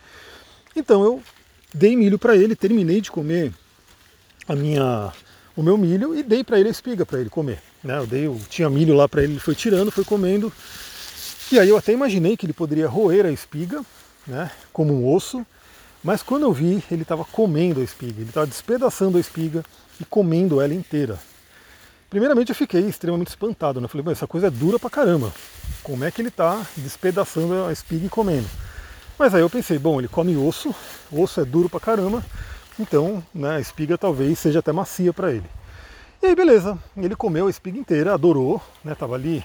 Então 0.74 1.04
eu 1.04 1.22
dei 1.74 1.96
milho 1.96 2.18
para 2.18 2.36
ele, 2.36 2.56
terminei 2.56 3.00
de 3.00 3.10
comer 3.10 3.52
a 4.48 4.56
minha, 4.56 5.12
o 5.54 5.62
meu 5.62 5.76
milho 5.76 6.14
e 6.16 6.22
dei 6.22 6.42
para 6.42 6.58
ele 6.58 6.68
a 6.68 6.72
espiga 6.72 7.04
para 7.04 7.20
ele 7.20 7.28
comer. 7.28 7.60
Né? 7.84 7.98
Eu 7.98 8.06
dei, 8.06 8.26
eu 8.26 8.40
tinha 8.48 8.70
milho 8.70 8.94
lá 8.94 9.08
para 9.08 9.22
ele, 9.22 9.34
ele 9.34 9.40
foi 9.40 9.54
tirando, 9.54 9.90
foi 9.90 10.04
comendo. 10.04 10.52
E 11.52 11.58
aí 11.58 11.68
eu 11.68 11.76
até 11.76 11.92
imaginei 11.92 12.36
que 12.36 12.46
ele 12.46 12.52
poderia 12.52 12.88
roer 12.88 13.26
a 13.26 13.30
espiga, 13.30 13.82
né, 14.26 14.50
como 14.72 14.92
um 14.92 15.14
osso, 15.14 15.46
mas 16.02 16.22
quando 16.22 16.42
eu 16.42 16.52
vi, 16.52 16.82
ele 16.90 17.02
estava 17.02 17.24
comendo 17.24 17.80
a 17.80 17.84
espiga, 17.84 18.20
ele 18.20 18.28
estava 18.28 18.46
despedaçando 18.46 19.16
a 19.16 19.20
espiga 19.20 19.64
e 20.00 20.04
comendo 20.04 20.60
ela 20.60 20.74
inteira. 20.74 21.18
Primeiramente 22.10 22.48
eu 22.48 22.54
fiquei 22.54 22.80
extremamente 22.80 23.28
espantado, 23.28 23.80
né? 23.80 23.84
Eu 23.84 23.88
falei, 23.88 24.12
essa 24.12 24.26
coisa 24.26 24.46
é 24.46 24.50
dura 24.50 24.78
pra 24.78 24.88
caramba. 24.88 25.30
Como 25.82 26.04
é 26.04 26.10
que 26.10 26.22
ele 26.22 26.28
está 26.28 26.66
despedaçando 26.74 27.66
a 27.66 27.72
espiga 27.72 28.06
e 28.06 28.08
comendo? 28.08 28.46
Mas 29.18 29.34
aí 29.34 29.42
eu 29.42 29.50
pensei, 29.50 29.78
bom, 29.78 30.00
ele 30.00 30.08
come 30.08 30.34
osso, 30.34 30.74
osso 31.12 31.40
é 31.40 31.44
duro 31.44 31.68
pra 31.68 31.78
caramba, 31.78 32.24
então 32.78 33.22
né, 33.34 33.56
a 33.56 33.60
espiga 33.60 33.98
talvez 33.98 34.38
seja 34.38 34.60
até 34.60 34.72
macia 34.72 35.12
para 35.12 35.32
ele. 35.32 35.44
E 36.22 36.26
aí 36.26 36.34
beleza, 36.34 36.78
ele 36.96 37.14
comeu 37.14 37.46
a 37.46 37.50
espiga 37.50 37.78
inteira, 37.78 38.14
adorou, 38.14 38.62
né? 38.82 38.94
Tava 38.94 39.14
ali 39.14 39.44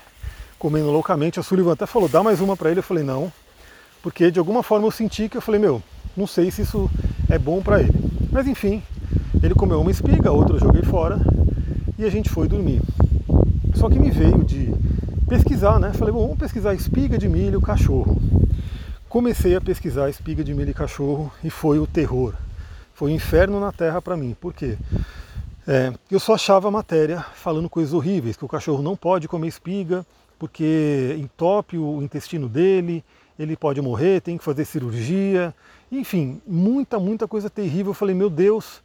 comendo 0.57 0.89
loucamente. 0.89 1.41
A 1.41 1.43
Sullivan 1.43 1.73
até 1.73 1.85
falou, 1.85 2.07
dá 2.07 2.23
mais 2.23 2.39
uma 2.39 2.55
para 2.55 2.71
ele. 2.71 2.79
Eu 2.79 2.83
falei, 2.83 3.03
não, 3.03 3.31
porque 4.01 4.31
de 4.31 4.39
alguma 4.39 4.63
forma 4.63 4.87
eu 4.87 4.91
senti 4.91 5.27
que 5.27 5.35
eu 5.35 5.41
falei, 5.41 5.59
meu, 5.59 5.83
não 6.15 6.25
sei 6.25 6.49
se 6.49 6.61
isso 6.61 6.89
é 7.29 7.37
bom 7.37 7.61
para 7.61 7.81
ele. 7.81 7.91
Mas 8.31 8.47
enfim, 8.47 8.81
ele 9.43 9.53
comeu 9.53 9.81
uma 9.81 9.91
espiga, 9.91 10.31
outra 10.31 10.55
eu 10.55 10.59
joguei 10.61 10.81
fora 10.83 11.19
e 11.97 12.05
a 12.05 12.09
gente 12.09 12.29
foi 12.29 12.47
dormir. 12.47 12.81
Só 13.75 13.89
que 13.89 13.99
me 13.99 14.09
veio 14.09 14.43
de 14.43 14.73
pesquisar, 15.27 15.79
né? 15.79 15.93
Falei, 15.93 16.13
bom, 16.13 16.21
vamos 16.21 16.37
pesquisar 16.37 16.73
espiga 16.73 17.17
de 17.17 17.27
milho, 17.27 17.61
cachorro. 17.61 18.21
comecei 19.09 19.55
a 19.55 19.61
pesquisar 19.61 20.09
espiga 20.09 20.43
de 20.43 20.53
milho 20.53 20.71
e 20.71 20.73
cachorro 20.73 21.31
e 21.43 21.49
foi 21.49 21.79
o 21.79 21.87
terror. 21.87 22.33
Foi 22.93 23.09
o 23.09 23.13
um 23.13 23.15
inferno 23.15 23.59
na 23.59 23.71
terra 23.71 24.01
para 24.01 24.17
mim. 24.17 24.35
Por 24.39 24.53
quê? 24.53 24.77
É, 25.67 25.93
eu 26.11 26.19
só 26.19 26.33
achava 26.33 26.69
matéria 26.69 27.21
falando 27.35 27.69
coisas 27.69 27.93
horríveis, 27.93 28.35
que 28.35 28.43
o 28.43 28.49
cachorro 28.49 28.81
não 28.81 28.95
pode 28.95 29.27
comer 29.27 29.47
espiga 29.47 30.05
porque 30.37 31.15
entope 31.19 31.77
o 31.77 32.01
intestino 32.01 32.49
dele, 32.49 33.01
ele 33.39 33.55
pode 33.55 33.81
morrer, 33.81 34.21
tem 34.21 34.37
que 34.37 34.43
fazer 34.43 34.65
cirurgia, 34.65 35.55
enfim, 35.89 36.41
muita, 36.45 36.99
muita 36.99 37.27
coisa 37.27 37.49
terrível. 37.49 37.91
Eu 37.91 37.95
falei, 37.95 38.13
meu 38.13 38.29
Deus, 38.29 38.83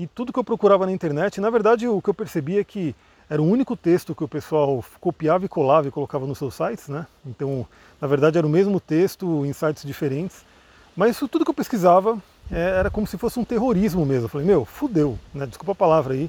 e 0.00 0.06
tudo 0.06 0.32
que 0.32 0.38
eu 0.38 0.44
procurava 0.44 0.86
na 0.86 0.92
internet, 0.92 1.42
na 1.42 1.50
verdade 1.50 1.86
o 1.86 2.00
que 2.00 2.08
eu 2.08 2.14
percebia 2.14 2.62
é 2.62 2.64
que 2.64 2.94
era 3.28 3.40
o 3.40 3.46
único 3.46 3.76
texto 3.76 4.14
que 4.14 4.24
o 4.24 4.28
pessoal 4.28 4.82
copiava 4.98 5.44
e 5.44 5.48
colava 5.48 5.88
e 5.88 5.90
colocava 5.90 6.26
nos 6.26 6.38
seus 6.38 6.54
sites, 6.54 6.88
né? 6.88 7.06
Então, 7.24 7.66
na 8.00 8.08
verdade, 8.08 8.38
era 8.38 8.46
o 8.46 8.50
mesmo 8.50 8.80
texto 8.80 9.44
em 9.44 9.52
sites 9.52 9.84
diferentes. 9.84 10.42
Mas 10.96 11.16
isso 11.16 11.28
tudo 11.28 11.44
que 11.44 11.50
eu 11.50 11.54
pesquisava 11.54 12.18
é, 12.50 12.78
era 12.78 12.90
como 12.90 13.06
se 13.06 13.18
fosse 13.18 13.38
um 13.38 13.44
terrorismo 13.44 14.04
mesmo. 14.06 14.24
Eu 14.24 14.28
falei, 14.30 14.46
meu, 14.46 14.64
fudeu, 14.64 15.18
né? 15.34 15.46
Desculpa 15.46 15.72
a 15.72 15.74
palavra 15.76 16.14
aí, 16.14 16.28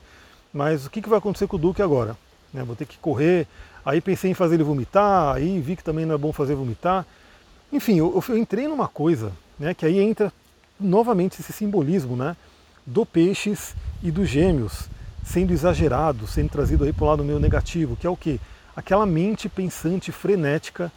mas 0.53 0.85
o 0.85 0.91
que, 0.91 1.01
que 1.01 1.09
vai 1.09 1.17
acontecer 1.17 1.47
com 1.47 1.55
o 1.55 1.59
Duque 1.59 1.81
agora? 1.81 2.15
Né? 2.53 2.61
Vou 2.63 2.75
ter 2.75 2.85
que 2.85 2.97
correr. 2.97 3.47
Aí 3.85 4.01
pensei 4.01 4.29
em 4.29 4.35
fazer 4.35 4.55
ele 4.55 4.63
vomitar, 4.63 5.33
aí 5.33 5.59
vi 5.59 5.77
que 5.77 5.83
também 5.83 6.05
não 6.05 6.13
é 6.13 6.17
bom 6.17 6.33
fazer 6.33 6.53
vomitar. 6.53 7.03
Enfim, 7.71 7.97
eu, 7.97 8.21
eu 8.29 8.37
entrei 8.37 8.67
numa 8.67 8.89
coisa, 8.89 9.31
né? 9.57 9.73
Que 9.73 9.85
aí 9.85 9.97
entra 9.97 10.31
novamente 10.79 11.39
esse 11.39 11.53
simbolismo, 11.53 12.17
né? 12.17 12.35
Do 12.91 13.05
peixes 13.05 13.73
e 14.03 14.11
dos 14.11 14.27
gêmeos 14.27 14.89
sendo 15.23 15.53
exagerado, 15.53 16.27
sendo 16.27 16.49
trazido 16.49 16.83
aí 16.83 16.91
para 16.91 17.05
o 17.05 17.07
lado 17.07 17.23
meio 17.23 17.39
negativo, 17.39 17.95
que 17.95 18.05
é 18.05 18.09
o 18.09 18.17
que? 18.17 18.37
Aquela 18.75 19.05
mente 19.05 19.47
pensante 19.47 20.11
frenética 20.11 20.91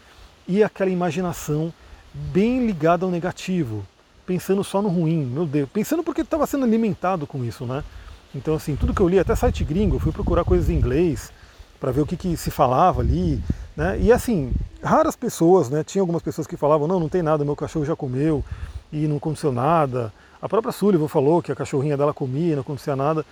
e 0.48 0.64
aquela 0.64 0.90
imaginação 0.90 1.72
bem 2.12 2.66
ligada 2.66 3.04
ao 3.04 3.12
negativo, 3.12 3.86
pensando 4.26 4.64
só 4.64 4.82
no 4.82 4.88
ruim, 4.88 5.24
meu 5.24 5.46
Deus, 5.46 5.68
pensando 5.72 6.02
porque 6.02 6.22
estava 6.22 6.48
sendo 6.48 6.64
alimentado 6.64 7.28
com 7.28 7.44
isso, 7.44 7.64
né? 7.64 7.84
Então, 8.34 8.56
assim, 8.56 8.74
tudo 8.74 8.92
que 8.92 9.00
eu 9.00 9.08
li, 9.08 9.20
até 9.20 9.36
site 9.36 9.62
gringo, 9.62 10.00
fui 10.00 10.10
procurar 10.10 10.42
coisas 10.42 10.68
em 10.68 10.74
inglês 10.74 11.30
para 11.78 11.92
ver 11.92 12.00
o 12.00 12.06
que, 12.06 12.16
que 12.16 12.36
se 12.36 12.50
falava 12.50 13.02
ali, 13.02 13.40
né? 13.76 14.00
E 14.00 14.10
assim, 14.10 14.52
raras 14.82 15.14
pessoas, 15.14 15.70
né? 15.70 15.84
Tinha 15.84 16.02
algumas 16.02 16.22
pessoas 16.22 16.44
que 16.44 16.56
falavam, 16.56 16.88
não, 16.88 16.98
não 16.98 17.08
tem 17.08 17.22
nada, 17.22 17.44
meu 17.44 17.54
cachorro 17.54 17.84
já 17.84 17.94
comeu 17.94 18.44
e 18.92 19.06
não 19.06 19.18
aconteceu 19.18 19.52
nada. 19.52 20.12
A 20.44 20.48
própria 20.48 20.72
Sullivan 20.72 21.08
falou 21.08 21.40
que 21.40 21.50
a 21.50 21.54
cachorrinha 21.56 21.96
dela 21.96 22.12
comia 22.12 22.52
e 22.52 22.54
não 22.54 22.60
acontecia 22.60 22.94
nada. 22.94 23.24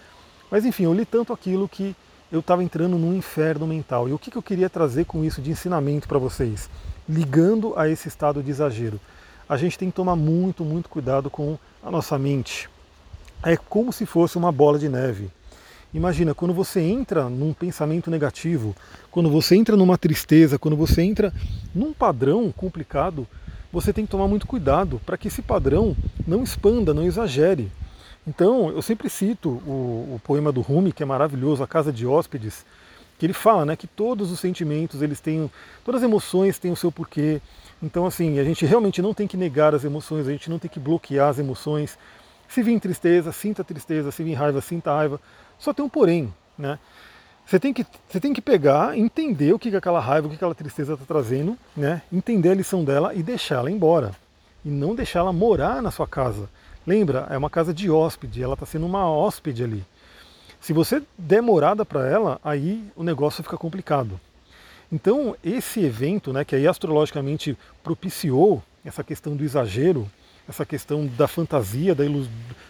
Mas 0.50 0.64
enfim, 0.64 0.85
eu 0.85 0.95
li 0.95 1.04
tanto 1.04 1.31
aquilo 1.31 1.69
que 1.69 1.95
eu 2.33 2.40
estava 2.40 2.64
entrando 2.64 2.97
num 2.97 3.14
inferno 3.14 3.66
mental. 3.66 4.09
E 4.09 4.14
o 4.14 4.19
que, 4.19 4.31
que 4.31 4.38
eu 4.38 4.42
queria 4.42 4.71
trazer 4.71 5.04
com 5.04 5.23
isso 5.23 5.42
de 5.42 5.50
ensinamento 5.50 6.09
para 6.09 6.16
vocês? 6.16 6.71
Ligando 7.07 7.75
a 7.76 7.87
esse 7.87 8.09
estado 8.09 8.42
de 8.42 8.50
exagero. 8.50 8.99
A 9.47 9.59
gente 9.59 9.76
tem 9.76 9.90
que 9.90 9.95
tomar 9.95 10.16
muito, 10.16 10.64
muito 10.64 10.88
cuidado 10.88 11.28
com 11.28 11.59
a 11.83 11.90
nossa 11.90 12.19
mente. 12.19 12.71
É 13.42 13.59
como 13.59 13.92
se 13.92 14.07
fosse 14.07 14.38
uma 14.38 14.50
bola 14.50 14.78
de 14.78 14.88
neve. 14.88 15.31
Imagina, 15.92 16.35
quando 16.35 16.54
você 16.54 16.81
entra 16.81 17.28
num 17.28 17.52
pensamento 17.52 18.11
negativo, 18.11 18.75
quando 19.11 19.28
você 19.28 19.54
entra 19.54 19.76
numa 19.76 19.99
tristeza, 19.99 20.59
quando 20.59 20.78
você 20.78 21.02
entra 21.02 21.31
num 21.75 21.92
padrão 21.92 22.50
complicado, 22.50 23.28
você 23.73 23.93
tem 23.93 24.05
que 24.05 24.11
tomar 24.11 24.29
muito 24.29 24.47
cuidado 24.47 25.00
para 25.07 25.17
que 25.17 25.29
esse 25.29 25.41
padrão 25.41 25.97
não 26.26 26.43
expanda, 26.43 26.93
não 26.93 27.05
exagere. 27.05 27.73
Então, 28.26 28.69
eu 28.71 28.83
sempre 28.83 29.09
cito 29.09 29.49
o, 29.49 30.14
o, 30.14 30.21
poema 30.23 30.52
do 30.52 30.61
Rumi, 30.61 30.93
que 30.93 31.02
é 31.02 31.07
maravilhoso, 31.07 31.62
A 31.62 31.67
Casa 31.67 31.93
de 31.93 32.07
Hóspedes, 32.07 32.64
que 33.19 33.26
ele 33.26 33.33
fala 33.33 33.64
né, 33.64 33.75
que 33.75 33.87
todos 33.87 34.31
os 34.31 34.38
sentimentos, 34.38 35.02
eles 35.02 35.19
têm, 35.19 35.50
todas 35.85 36.02
as 36.02 36.09
emoções 36.09 36.59
têm 36.59 36.71
o 36.71 36.76
seu 36.76 36.93
porquê. 36.93 37.41
Então, 37.83 38.07
assim, 38.07 38.38
a 38.38 38.45
gente 38.45 38.64
realmente 38.64 39.02
não 39.02 39.12
tem 39.12 39.26
que 39.26 39.37
negar 39.37 39.75
as 39.75 39.85
emoções, 39.85 40.29
a 40.29 40.31
gente 40.31 40.49
não 40.49 40.59
tem 40.59 40.71
que 40.71 40.79
bloquear 40.79 41.31
as 41.31 41.38
emoções. 41.38 41.99
Se 42.47 42.62
vir 42.62 42.79
tristeza, 42.79 43.33
sinta 43.33 43.64
tristeza, 43.64 44.12
se 44.12 44.23
vir 44.23 44.35
raiva, 44.35 44.61
sinta 44.61 44.95
raiva. 44.95 45.21
Só 45.59 45.73
tem 45.73 45.85
um 45.85 45.88
porém, 45.88 46.33
né? 46.57 46.79
Você 47.46 47.58
tem 47.58 47.72
que, 47.72 47.84
você 48.08 48.20
tem 48.20 48.32
que 48.32 48.40
pegar, 48.40 48.96
entender 48.96 49.52
o 49.52 49.58
que, 49.58 49.70
que 49.70 49.76
aquela 49.76 50.00
raiva, 50.00 50.26
o 50.26 50.30
que 50.30 50.37
aquela 50.37 50.54
tristeza 50.54 50.94
está 50.94 51.04
trazendo, 51.04 51.58
né? 51.76 52.02
entender 52.12 52.50
a 52.50 52.54
lição 52.54 52.84
dela 52.84 53.14
e 53.14 53.22
deixar 53.22 53.56
ela 53.56 53.70
embora. 53.70 54.12
E 54.64 54.68
não 54.68 54.94
deixar 54.94 55.20
ela 55.20 55.32
morar 55.32 55.82
na 55.82 55.90
sua 55.90 56.06
casa. 56.06 56.49
Lembra, 56.87 57.26
é 57.30 57.37
uma 57.37 57.50
casa 57.50 57.75
de 57.75 57.90
hóspede, 57.90 58.42
ela 58.42 58.54
está 58.54 58.64
sendo 58.64 58.87
uma 58.87 59.11
hóspede 59.11 59.62
ali. 59.62 59.84
Se 60.61 60.72
você 60.72 61.02
der 61.18 61.42
morada 61.42 61.84
para 61.84 62.08
ela, 62.08 62.40
aí 62.42 62.84
o 62.94 63.02
negócio 63.02 63.42
fica 63.42 63.56
complicado. 63.56 64.18
Então, 64.90 65.34
esse 65.42 65.80
evento, 65.80 66.32
né, 66.32 66.44
que 66.44 66.54
aí 66.54 66.68
astrologicamente 66.68 67.56
propiciou 67.82 68.62
essa 68.84 69.02
questão 69.02 69.34
do 69.34 69.42
exagero, 69.42 70.08
essa 70.49 70.64
questão 70.64 71.06
da 71.06 71.28
fantasia, 71.28 71.94
da 71.94 72.04
ilus... 72.04 72.28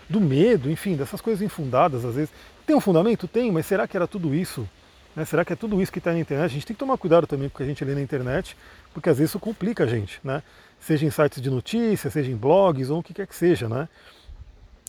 do 0.08 0.20
medo, 0.20 0.70
enfim, 0.70 0.96
dessas 0.96 1.20
coisas 1.20 1.42
infundadas, 1.42 2.04
às 2.04 2.14
vezes. 2.14 2.30
Tem 2.66 2.76
um 2.76 2.80
fundamento? 2.80 3.26
Tem, 3.26 3.50
mas 3.50 3.66
será 3.66 3.88
que 3.88 3.96
era 3.96 4.06
tudo 4.06 4.34
isso? 4.34 4.68
Né? 5.16 5.24
Será 5.24 5.44
que 5.44 5.52
é 5.52 5.56
tudo 5.56 5.80
isso 5.80 5.90
que 5.90 5.98
está 5.98 6.12
na 6.12 6.18
internet? 6.18 6.46
A 6.46 6.54
gente 6.54 6.66
tem 6.66 6.74
que 6.74 6.80
tomar 6.80 6.96
cuidado 6.96 7.26
também 7.26 7.48
com 7.48 7.54
o 7.54 7.56
que 7.58 7.62
a 7.62 7.66
gente 7.66 7.84
lê 7.84 7.94
na 7.94 8.00
internet, 8.00 8.56
porque 8.94 9.08
às 9.08 9.18
vezes 9.18 9.30
isso 9.30 9.38
complica 9.38 9.84
a 9.84 9.86
gente. 9.86 10.20
Né? 10.22 10.42
seja 10.82 11.06
em 11.06 11.10
sites 11.10 11.40
de 11.40 11.48
notícias, 11.48 12.12
seja 12.12 12.30
em 12.30 12.36
blogs 12.36 12.90
ou 12.90 12.98
o 12.98 13.02
que 13.02 13.14
quer 13.14 13.26
que 13.26 13.36
seja, 13.36 13.68
né? 13.68 13.88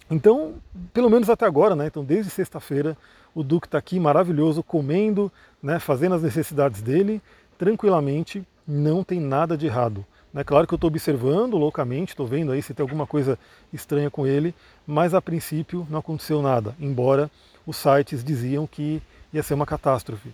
Então, 0.10 0.56
pelo 0.92 1.10
menos 1.10 1.30
até 1.30 1.46
agora, 1.46 1.76
né? 1.76 1.88
Então, 1.88 2.04
desde 2.04 2.32
sexta-feira, 2.32 2.98
o 3.34 3.44
Duque 3.44 3.68
está 3.68 3.78
aqui 3.78 4.00
maravilhoso, 4.00 4.64
comendo, 4.64 5.32
né? 5.62 5.80
fazendo 5.80 6.16
as 6.16 6.24
necessidades 6.24 6.82
dele, 6.82 7.22
tranquilamente, 7.58 8.46
não 8.68 9.04
tem 9.04 9.20
nada 9.20 9.56
de 9.56 9.68
errado. 9.68 10.06
Né? 10.34 10.44
Claro 10.44 10.66
que 10.66 10.74
eu 10.74 10.78
estou 10.78 10.88
observando 10.88 11.58
loucamente, 11.58 12.14
estou 12.14 12.26
vendo 12.26 12.52
aí 12.52 12.62
se 12.62 12.74
tem 12.74 12.84
alguma 12.84 13.06
coisa 13.06 13.38
estranha 13.72 14.10
com 14.10 14.26
ele, 14.26 14.56
mas 14.88 15.14
a 15.14 15.22
princípio 15.22 15.86
não 15.90 16.00
aconteceu 16.00 16.42
nada, 16.42 16.76
embora 16.80 17.30
os 17.66 17.78
sites 17.78 18.24
diziam 18.24 18.66
que 18.66 19.02
ia 19.32 19.44
ser 19.44 19.54
uma 19.54 19.66
catástrofe. 19.66 20.30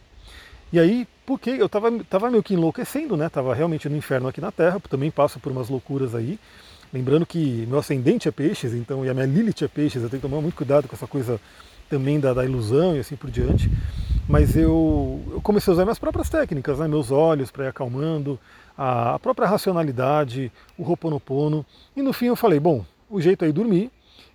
E 0.72 0.80
aí, 0.80 1.08
porque 1.26 1.50
eu 1.50 1.66
estava 1.66 1.92
tava 2.04 2.30
meio 2.30 2.44
que 2.44 2.54
enlouquecendo, 2.54 3.18
né? 3.18 3.28
Tava 3.28 3.56
realmente 3.56 3.90
no 3.90 3.98
inferno 3.98 4.28
aqui 4.28 4.40
na 4.40 4.52
Terra, 4.52 4.80
também 4.88 5.10
passo 5.10 5.40
por 5.40 5.52
umas 5.52 5.68
loucuras 5.68 6.14
aí. 6.14 6.40
Lembrando 6.94 7.26
que 7.26 7.66
meu 7.68 7.80
ascendente 7.80 8.28
é 8.28 8.32
peixes, 8.32 8.74
então, 8.74 9.04
e 9.04 9.10
a 9.10 9.14
minha 9.14 9.26
Lilith 9.26 9.64
é 9.64 9.68
peixes, 9.68 10.02
eu 10.02 10.10
tenho 10.10 10.22
que 10.22 10.28
tomar 10.28 10.42
muito 10.42 10.56
cuidado 10.56 10.88
com 10.88 10.96
essa 10.96 11.08
coisa 11.08 11.40
também 11.90 12.20
da, 12.20 12.34
da 12.34 12.46
ilusão 12.46 12.96
e 12.96 13.00
assim 13.00 13.16
por 13.16 13.32
diante. 13.32 13.70
Mas 14.30 14.56
eu, 14.56 15.20
eu, 15.32 15.42
comecei 15.42 15.72
a 15.72 15.74
usar 15.74 15.86
minhas 15.86 15.98
próprias 15.98 16.30
técnicas, 16.30 16.78
né? 16.78 16.88
meus 16.88 17.10
olhos 17.10 17.50
para 17.50 17.66
ir 17.66 17.70
acalmando, 17.70 18.40
a, 18.78 19.16
a 19.16 19.20
própria 19.20 19.48
racionalidade, 19.48 20.52
o 20.78 20.84
roponopono. 20.84 21.66
E 21.96 22.04
no 22.04 22.14
fim 22.14 22.28
eu 22.28 22.36
falei, 22.36 22.60
bom, 22.60 22.86
o 23.10 23.20
jeito 23.20 23.44
é 23.44 23.48
ir 23.48 23.52
dormir 23.52 23.90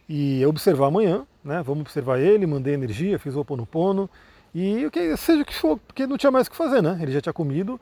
e 0.09 0.45
observar 0.47 0.89
amanhã, 0.89 1.25
né? 1.45 1.63
Vamos 1.65 1.83
observar 1.83 2.19
ele, 2.19 2.45
mandei 2.45 2.75
energia, 2.75 3.21
fiz 3.21 3.35
o 3.35 3.39
roponopono, 3.39 4.11
e 4.53 4.85
o 4.85 4.91
que 4.91 5.17
seja 5.17 5.43
o 5.43 5.47
que 5.47 5.55
for, 5.55 5.79
porque 5.79 6.09
não 6.09 6.19
tinha 6.19 6.33
mais 6.33 6.49
o 6.49 6.51
que 6.51 6.57
fazer, 6.57 6.83
né? 6.83 6.99
Ele 7.01 7.13
já 7.13 7.21
tinha 7.21 7.33
comido. 7.33 7.81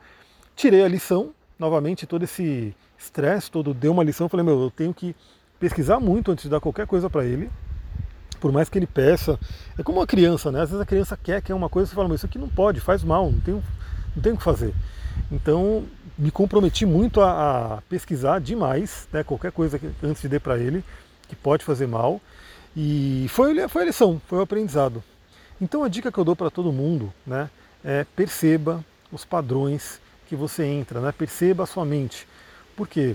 Tirei 0.54 0.84
a 0.84 0.88
lição, 0.88 1.30
novamente, 1.58 2.06
todo 2.06 2.24
esse 2.24 2.76
estresse 2.98 3.50
todo, 3.50 3.72
deu 3.72 3.90
uma 3.90 4.04
lição. 4.04 4.28
Falei, 4.28 4.44
meu, 4.44 4.60
eu 4.60 4.70
tenho 4.70 4.92
que 4.92 5.16
pesquisar 5.58 5.98
muito 5.98 6.30
antes 6.30 6.42
de 6.42 6.50
dar 6.50 6.60
qualquer 6.60 6.86
coisa 6.86 7.08
para 7.08 7.24
ele. 7.24 7.50
Por 8.42 8.50
mais 8.50 8.68
que 8.68 8.76
ele 8.76 8.88
peça. 8.88 9.38
É 9.78 9.84
como 9.84 10.00
uma 10.00 10.06
criança, 10.06 10.50
né? 10.50 10.62
Às 10.62 10.70
vezes 10.70 10.82
a 10.82 10.84
criança 10.84 11.16
quer, 11.16 11.40
quer 11.40 11.54
uma 11.54 11.68
coisa, 11.68 11.88
você 11.88 11.94
fala, 11.94 12.08
mas 12.08 12.16
isso 12.16 12.26
aqui 12.26 12.38
não 12.38 12.48
pode, 12.48 12.80
faz 12.80 13.04
mal, 13.04 13.30
não 13.30 13.38
tem, 13.38 13.54
não 13.54 14.22
tem 14.22 14.32
o 14.32 14.36
que 14.36 14.42
fazer. 14.42 14.74
Então, 15.30 15.84
me 16.18 16.32
comprometi 16.32 16.84
muito 16.84 17.20
a, 17.20 17.76
a 17.76 17.82
pesquisar 17.82 18.40
demais, 18.40 19.06
né? 19.12 19.22
Qualquer 19.22 19.52
coisa 19.52 19.78
que, 19.78 19.88
antes 20.02 20.20
de 20.20 20.28
dar 20.28 20.40
para 20.40 20.58
ele, 20.58 20.84
que 21.28 21.36
pode 21.36 21.64
fazer 21.64 21.86
mal. 21.86 22.20
E 22.76 23.26
foi, 23.28 23.68
foi 23.68 23.82
a 23.82 23.84
lição, 23.84 24.20
foi 24.26 24.38
o 24.38 24.42
aprendizado. 24.42 25.04
Então 25.60 25.84
a 25.84 25.88
dica 25.88 26.10
que 26.10 26.18
eu 26.18 26.24
dou 26.24 26.34
para 26.34 26.50
todo 26.50 26.72
mundo 26.72 27.12
né, 27.24 27.48
é 27.84 28.04
perceba 28.16 28.84
os 29.12 29.24
padrões 29.24 30.00
que 30.26 30.34
você 30.34 30.64
entra, 30.64 31.00
né? 31.00 31.12
perceba 31.12 31.62
a 31.62 31.66
sua 31.66 31.84
mente. 31.84 32.26
Porque, 32.74 33.14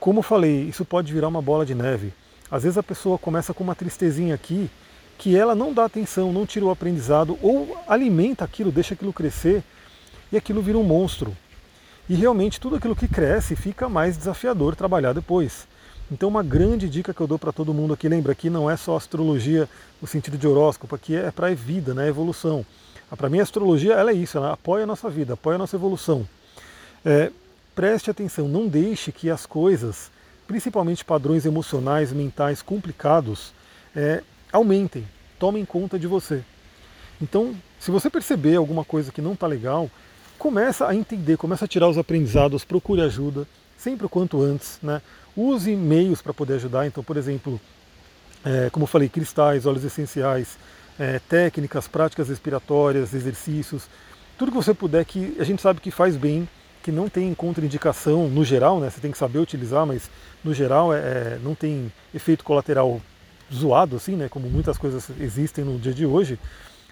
como 0.00 0.18
eu 0.18 0.22
falei, 0.24 0.62
isso 0.62 0.84
pode 0.84 1.12
virar 1.12 1.28
uma 1.28 1.40
bola 1.40 1.64
de 1.64 1.76
neve. 1.76 2.12
Às 2.54 2.62
vezes 2.62 2.78
a 2.78 2.84
pessoa 2.84 3.18
começa 3.18 3.52
com 3.52 3.64
uma 3.64 3.74
tristezinha 3.74 4.32
aqui, 4.32 4.70
que 5.18 5.36
ela 5.36 5.56
não 5.56 5.74
dá 5.74 5.86
atenção, 5.86 6.32
não 6.32 6.46
tira 6.46 6.64
o 6.64 6.70
aprendizado, 6.70 7.36
ou 7.42 7.76
alimenta 7.84 8.44
aquilo, 8.44 8.70
deixa 8.70 8.94
aquilo 8.94 9.12
crescer, 9.12 9.60
e 10.30 10.36
aquilo 10.36 10.62
vira 10.62 10.78
um 10.78 10.84
monstro. 10.84 11.36
E 12.08 12.14
realmente 12.14 12.60
tudo 12.60 12.76
aquilo 12.76 12.94
que 12.94 13.08
cresce 13.08 13.56
fica 13.56 13.88
mais 13.88 14.16
desafiador 14.16 14.76
trabalhar 14.76 15.12
depois. 15.12 15.66
Então 16.12 16.28
uma 16.28 16.44
grande 16.44 16.88
dica 16.88 17.12
que 17.12 17.20
eu 17.20 17.26
dou 17.26 17.40
para 17.40 17.50
todo 17.50 17.74
mundo 17.74 17.92
aqui, 17.92 18.08
lembra 18.08 18.36
que 18.36 18.48
não 18.48 18.70
é 18.70 18.76
só 18.76 18.96
astrologia 18.96 19.68
no 20.00 20.06
sentido 20.06 20.38
de 20.38 20.46
horóscopo, 20.46 20.94
aqui 20.94 21.16
é 21.16 21.32
para 21.32 21.48
a 21.48 21.54
vida, 21.54 21.92
né, 21.92 22.06
evolução. 22.06 22.64
Ah, 23.10 23.16
para 23.16 23.28
mim 23.28 23.40
a 23.40 23.42
astrologia 23.42 23.94
ela 23.94 24.12
é 24.12 24.14
isso, 24.14 24.38
ela 24.38 24.52
apoia 24.52 24.84
a 24.84 24.86
nossa 24.86 25.10
vida, 25.10 25.34
apoia 25.34 25.56
a 25.56 25.58
nossa 25.58 25.74
evolução. 25.74 26.24
É, 27.04 27.32
preste 27.74 28.12
atenção, 28.12 28.46
não 28.46 28.68
deixe 28.68 29.10
que 29.10 29.28
as 29.28 29.44
coisas, 29.44 30.13
principalmente 30.46 31.04
padrões 31.04 31.46
emocionais, 31.46 32.12
mentais 32.12 32.62
complicados, 32.62 33.52
é, 33.94 34.22
aumentem, 34.52 35.06
tomem 35.38 35.64
conta 35.64 35.98
de 35.98 36.06
você. 36.06 36.42
Então, 37.20 37.54
se 37.78 37.90
você 37.90 38.10
perceber 38.10 38.56
alguma 38.56 38.84
coisa 38.84 39.12
que 39.12 39.22
não 39.22 39.32
está 39.32 39.46
legal, 39.46 39.90
começa 40.38 40.86
a 40.86 40.94
entender, 40.94 41.36
começa 41.36 41.64
a 41.64 41.68
tirar 41.68 41.88
os 41.88 41.98
aprendizados, 41.98 42.64
procure 42.64 43.00
ajuda, 43.00 43.46
sempre 43.76 44.06
o 44.06 44.08
quanto 44.08 44.42
antes. 44.42 44.78
Né? 44.82 45.00
use 45.36 45.74
meios 45.74 46.22
para 46.22 46.32
poder 46.32 46.54
ajudar. 46.54 46.86
Então, 46.86 47.02
por 47.02 47.16
exemplo, 47.16 47.60
é, 48.44 48.70
como 48.70 48.84
eu 48.84 48.88
falei, 48.88 49.08
cristais, 49.08 49.66
óleos 49.66 49.84
essenciais, 49.84 50.58
é, 50.98 51.18
técnicas, 51.18 51.88
práticas 51.88 52.28
respiratórias, 52.28 53.14
exercícios, 53.14 53.88
tudo 54.38 54.52
que 54.52 54.56
você 54.56 54.74
puder 54.74 55.04
que 55.04 55.36
a 55.38 55.44
gente 55.44 55.60
sabe 55.60 55.80
que 55.80 55.90
faz 55.90 56.16
bem, 56.16 56.48
que 56.84 56.92
não 56.92 57.08
tem 57.08 57.32
contraindicação 57.32 58.28
no 58.28 58.44
geral, 58.44 58.78
né? 58.78 58.90
Você 58.90 59.00
tem 59.00 59.10
que 59.10 59.16
saber 59.16 59.38
utilizar, 59.38 59.86
mas 59.86 60.10
no 60.44 60.52
geral 60.52 60.92
é, 60.92 60.98
é 60.98 61.40
não 61.42 61.54
tem 61.54 61.90
efeito 62.12 62.44
colateral 62.44 63.00
zoado 63.50 63.96
assim, 63.96 64.14
né? 64.14 64.28
Como 64.28 64.50
muitas 64.50 64.76
coisas 64.76 65.08
existem 65.18 65.64
no 65.64 65.78
dia 65.78 65.94
de 65.94 66.04
hoje. 66.04 66.38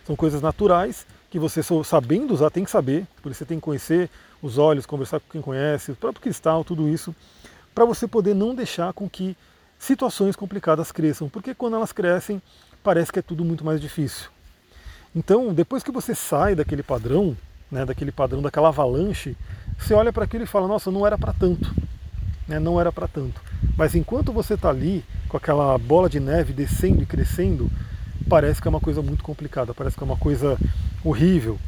São 0.06 0.16
coisas 0.16 0.40
naturais 0.40 1.06
que 1.28 1.38
você 1.38 1.60
sabendo 1.84 2.32
usar 2.32 2.48
tem 2.48 2.64
que 2.64 2.70
saber, 2.70 3.06
por 3.22 3.30
isso 3.30 3.40
você 3.40 3.44
tem 3.44 3.58
que 3.58 3.64
conhecer 3.64 4.08
os 4.40 4.56
olhos, 4.56 4.86
conversar 4.86 5.20
com 5.20 5.26
quem 5.30 5.42
conhece, 5.42 5.92
o 5.92 5.96
próprio 5.96 6.22
cristal, 6.22 6.64
tudo 6.64 6.88
isso, 6.88 7.14
para 7.74 7.84
você 7.84 8.08
poder 8.08 8.34
não 8.34 8.54
deixar 8.54 8.94
com 8.94 9.06
que 9.08 9.36
situações 9.78 10.36
complicadas 10.36 10.90
cresçam, 10.90 11.28
porque 11.28 11.54
quando 11.54 11.76
elas 11.76 11.92
crescem, 11.92 12.40
parece 12.82 13.12
que 13.12 13.18
é 13.18 13.22
tudo 13.22 13.44
muito 13.44 13.62
mais 13.62 13.78
difícil. 13.78 14.30
Então, 15.14 15.52
depois 15.52 15.82
que 15.82 15.92
você 15.92 16.14
sai 16.14 16.54
daquele 16.54 16.82
padrão, 16.82 17.36
né, 17.72 17.86
daquele 17.86 18.12
padrão, 18.12 18.42
daquela 18.42 18.68
avalanche, 18.68 19.34
você 19.78 19.94
olha 19.94 20.12
para 20.12 20.24
aquilo 20.24 20.44
e 20.44 20.46
fala: 20.46 20.68
nossa, 20.68 20.90
não 20.90 21.06
era 21.06 21.16
para 21.16 21.32
tanto. 21.32 21.74
Né, 22.46 22.58
não 22.58 22.78
era 22.78 22.92
para 22.92 23.08
tanto. 23.08 23.40
Mas 23.76 23.94
enquanto 23.94 24.30
você 24.32 24.54
está 24.54 24.68
ali, 24.68 25.02
com 25.28 25.36
aquela 25.38 25.78
bola 25.78 26.08
de 26.08 26.20
neve 26.20 26.52
descendo 26.52 27.02
e 27.02 27.06
crescendo, 27.06 27.70
parece 28.28 28.60
que 28.60 28.68
é 28.68 28.70
uma 28.70 28.80
coisa 28.80 29.00
muito 29.00 29.24
complicada, 29.24 29.72
parece 29.72 29.96
que 29.96 30.02
é 30.02 30.06
uma 30.06 30.16
coisa 30.16 30.58
horrível. 31.02 31.58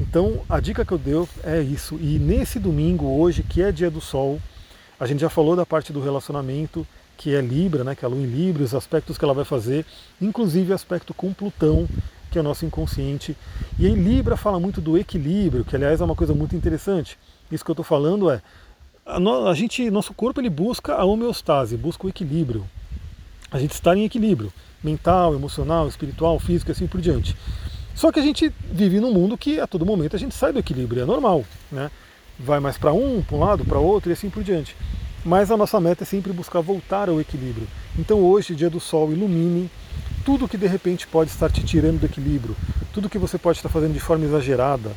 Então, 0.00 0.42
a 0.48 0.58
dica 0.58 0.84
que 0.84 0.92
eu 0.92 0.98
dei 0.98 1.14
é 1.44 1.60
isso. 1.60 1.96
E 2.00 2.18
nesse 2.18 2.58
domingo, 2.58 3.06
hoje, 3.06 3.44
que 3.44 3.62
é 3.62 3.70
dia 3.70 3.90
do 3.90 4.00
sol, 4.00 4.40
a 4.98 5.06
gente 5.06 5.20
já 5.20 5.28
falou 5.28 5.54
da 5.54 5.64
parte 5.64 5.92
do 5.92 6.02
relacionamento, 6.02 6.84
que 7.16 7.34
é 7.34 7.40
Libra, 7.40 7.84
né, 7.84 7.94
que 7.94 8.04
é 8.04 8.06
a 8.06 8.10
Lua 8.10 8.20
em 8.20 8.26
Libra, 8.26 8.64
os 8.64 8.74
aspectos 8.74 9.16
que 9.16 9.24
ela 9.24 9.34
vai 9.34 9.44
fazer, 9.44 9.86
inclusive 10.20 10.72
o 10.72 10.74
aspecto 10.74 11.14
com 11.14 11.32
Plutão, 11.32 11.88
que 12.32 12.38
é 12.38 12.40
o 12.40 12.44
nosso 12.44 12.64
inconsciente. 12.64 13.36
E 13.78 13.86
aí 13.86 13.94
Libra 13.94 14.36
fala 14.36 14.58
muito 14.58 14.80
do 14.80 14.98
equilíbrio, 14.98 15.64
que 15.64 15.76
aliás 15.76 16.00
é 16.00 16.04
uma 16.04 16.16
coisa 16.16 16.34
muito 16.34 16.56
interessante. 16.56 17.18
Isso 17.50 17.64
que 17.64 17.70
eu 17.70 17.74
estou 17.74 17.84
falando 17.84 18.30
é 18.30 18.42
a, 19.04 19.54
gente, 19.54 19.90
nosso 19.90 20.14
corpo 20.14 20.40
ele 20.40 20.48
busca 20.48 20.94
a 20.94 21.04
homeostase, 21.04 21.76
busca 21.76 22.06
o 22.06 22.10
equilíbrio. 22.10 22.66
A 23.50 23.58
gente 23.58 23.72
está 23.72 23.94
em 23.94 24.04
equilíbrio 24.04 24.52
mental, 24.82 25.34
emocional, 25.34 25.86
espiritual, 25.86 26.40
físico 26.40 26.70
e 26.70 26.72
assim 26.72 26.86
por 26.86 27.00
diante. 27.00 27.36
Só 27.94 28.10
que 28.10 28.18
a 28.18 28.22
gente 28.22 28.52
vive 28.72 28.98
num 28.98 29.12
mundo 29.12 29.36
que 29.38 29.60
a 29.60 29.66
todo 29.66 29.86
momento 29.86 30.16
a 30.16 30.18
gente 30.18 30.34
sai 30.34 30.52
do 30.52 30.58
equilíbrio, 30.58 31.02
é 31.02 31.04
normal, 31.04 31.44
né? 31.70 31.90
Vai 32.38 32.58
mais 32.58 32.78
para 32.78 32.92
um, 32.92 33.22
para 33.22 33.36
um 33.36 33.40
lado, 33.40 33.64
para 33.64 33.78
outro 33.78 34.10
e 34.10 34.14
assim 34.14 34.30
por 34.30 34.42
diante 34.42 34.74
mas 35.24 35.50
a 35.50 35.56
nossa 35.56 35.80
meta 35.80 36.02
é 36.02 36.06
sempre 36.06 36.32
buscar 36.32 36.60
voltar 36.60 37.08
ao 37.08 37.20
equilíbrio. 37.20 37.66
Então 37.98 38.18
hoje, 38.20 38.54
dia 38.54 38.70
do 38.70 38.80
sol, 38.80 39.12
ilumine 39.12 39.70
tudo 40.24 40.48
que 40.48 40.56
de 40.56 40.66
repente 40.66 41.06
pode 41.06 41.30
estar 41.30 41.50
te 41.50 41.64
tirando 41.64 42.00
do 42.00 42.06
equilíbrio, 42.06 42.56
tudo 42.92 43.08
que 43.08 43.18
você 43.18 43.38
pode 43.38 43.58
estar 43.58 43.68
fazendo 43.68 43.92
de 43.92 44.00
forma 44.00 44.24
exagerada, 44.24 44.92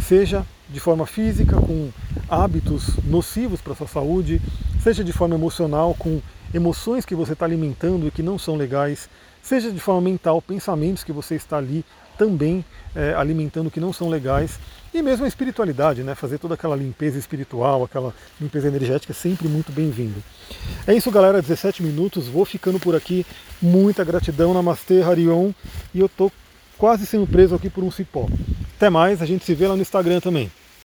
seja 0.00 0.46
de 0.68 0.80
forma 0.80 1.06
física, 1.06 1.56
com 1.56 1.90
hábitos 2.28 2.96
nocivos 3.04 3.60
para 3.60 3.72
a 3.72 3.76
sua 3.76 3.88
saúde, 3.88 4.40
seja 4.82 5.04
de 5.04 5.12
forma 5.12 5.34
emocional, 5.34 5.94
com 5.98 6.20
emoções 6.54 7.04
que 7.04 7.14
você 7.14 7.32
está 7.32 7.44
alimentando 7.44 8.06
e 8.06 8.10
que 8.10 8.22
não 8.22 8.38
são 8.38 8.56
legais, 8.56 9.08
seja 9.42 9.70
de 9.70 9.80
forma 9.80 10.00
mental, 10.00 10.40
pensamentos 10.40 11.04
que 11.04 11.12
você 11.12 11.34
está 11.34 11.58
ali 11.58 11.84
também 12.20 12.62
é, 12.94 13.14
alimentando 13.14 13.70
que 13.70 13.80
não 13.80 13.94
são 13.94 14.10
legais. 14.10 14.58
E 14.92 15.00
mesmo 15.00 15.24
a 15.24 15.28
espiritualidade, 15.28 16.02
né? 16.02 16.14
fazer 16.14 16.36
toda 16.36 16.52
aquela 16.52 16.76
limpeza 16.76 17.18
espiritual, 17.18 17.82
aquela 17.82 18.12
limpeza 18.38 18.68
energética 18.68 19.14
é 19.14 19.14
sempre 19.14 19.48
muito 19.48 19.72
bem-vindo. 19.72 20.22
É 20.86 20.92
isso, 20.92 21.10
galera. 21.10 21.40
17 21.40 21.82
minutos. 21.82 22.28
Vou 22.28 22.44
ficando 22.44 22.78
por 22.78 22.94
aqui. 22.94 23.24
Muita 23.62 24.04
gratidão. 24.04 24.52
Namastê, 24.52 25.00
Harion. 25.00 25.52
E 25.94 26.00
eu 26.00 26.10
tô 26.10 26.30
quase 26.76 27.06
sendo 27.06 27.26
preso 27.26 27.54
aqui 27.54 27.70
por 27.70 27.82
um 27.82 27.90
cipó. 27.90 28.28
Até 28.76 28.90
mais. 28.90 29.22
A 29.22 29.26
gente 29.26 29.42
se 29.46 29.54
vê 29.54 29.66
lá 29.66 29.74
no 29.74 29.80
Instagram 29.80 30.20
também. 30.20 30.52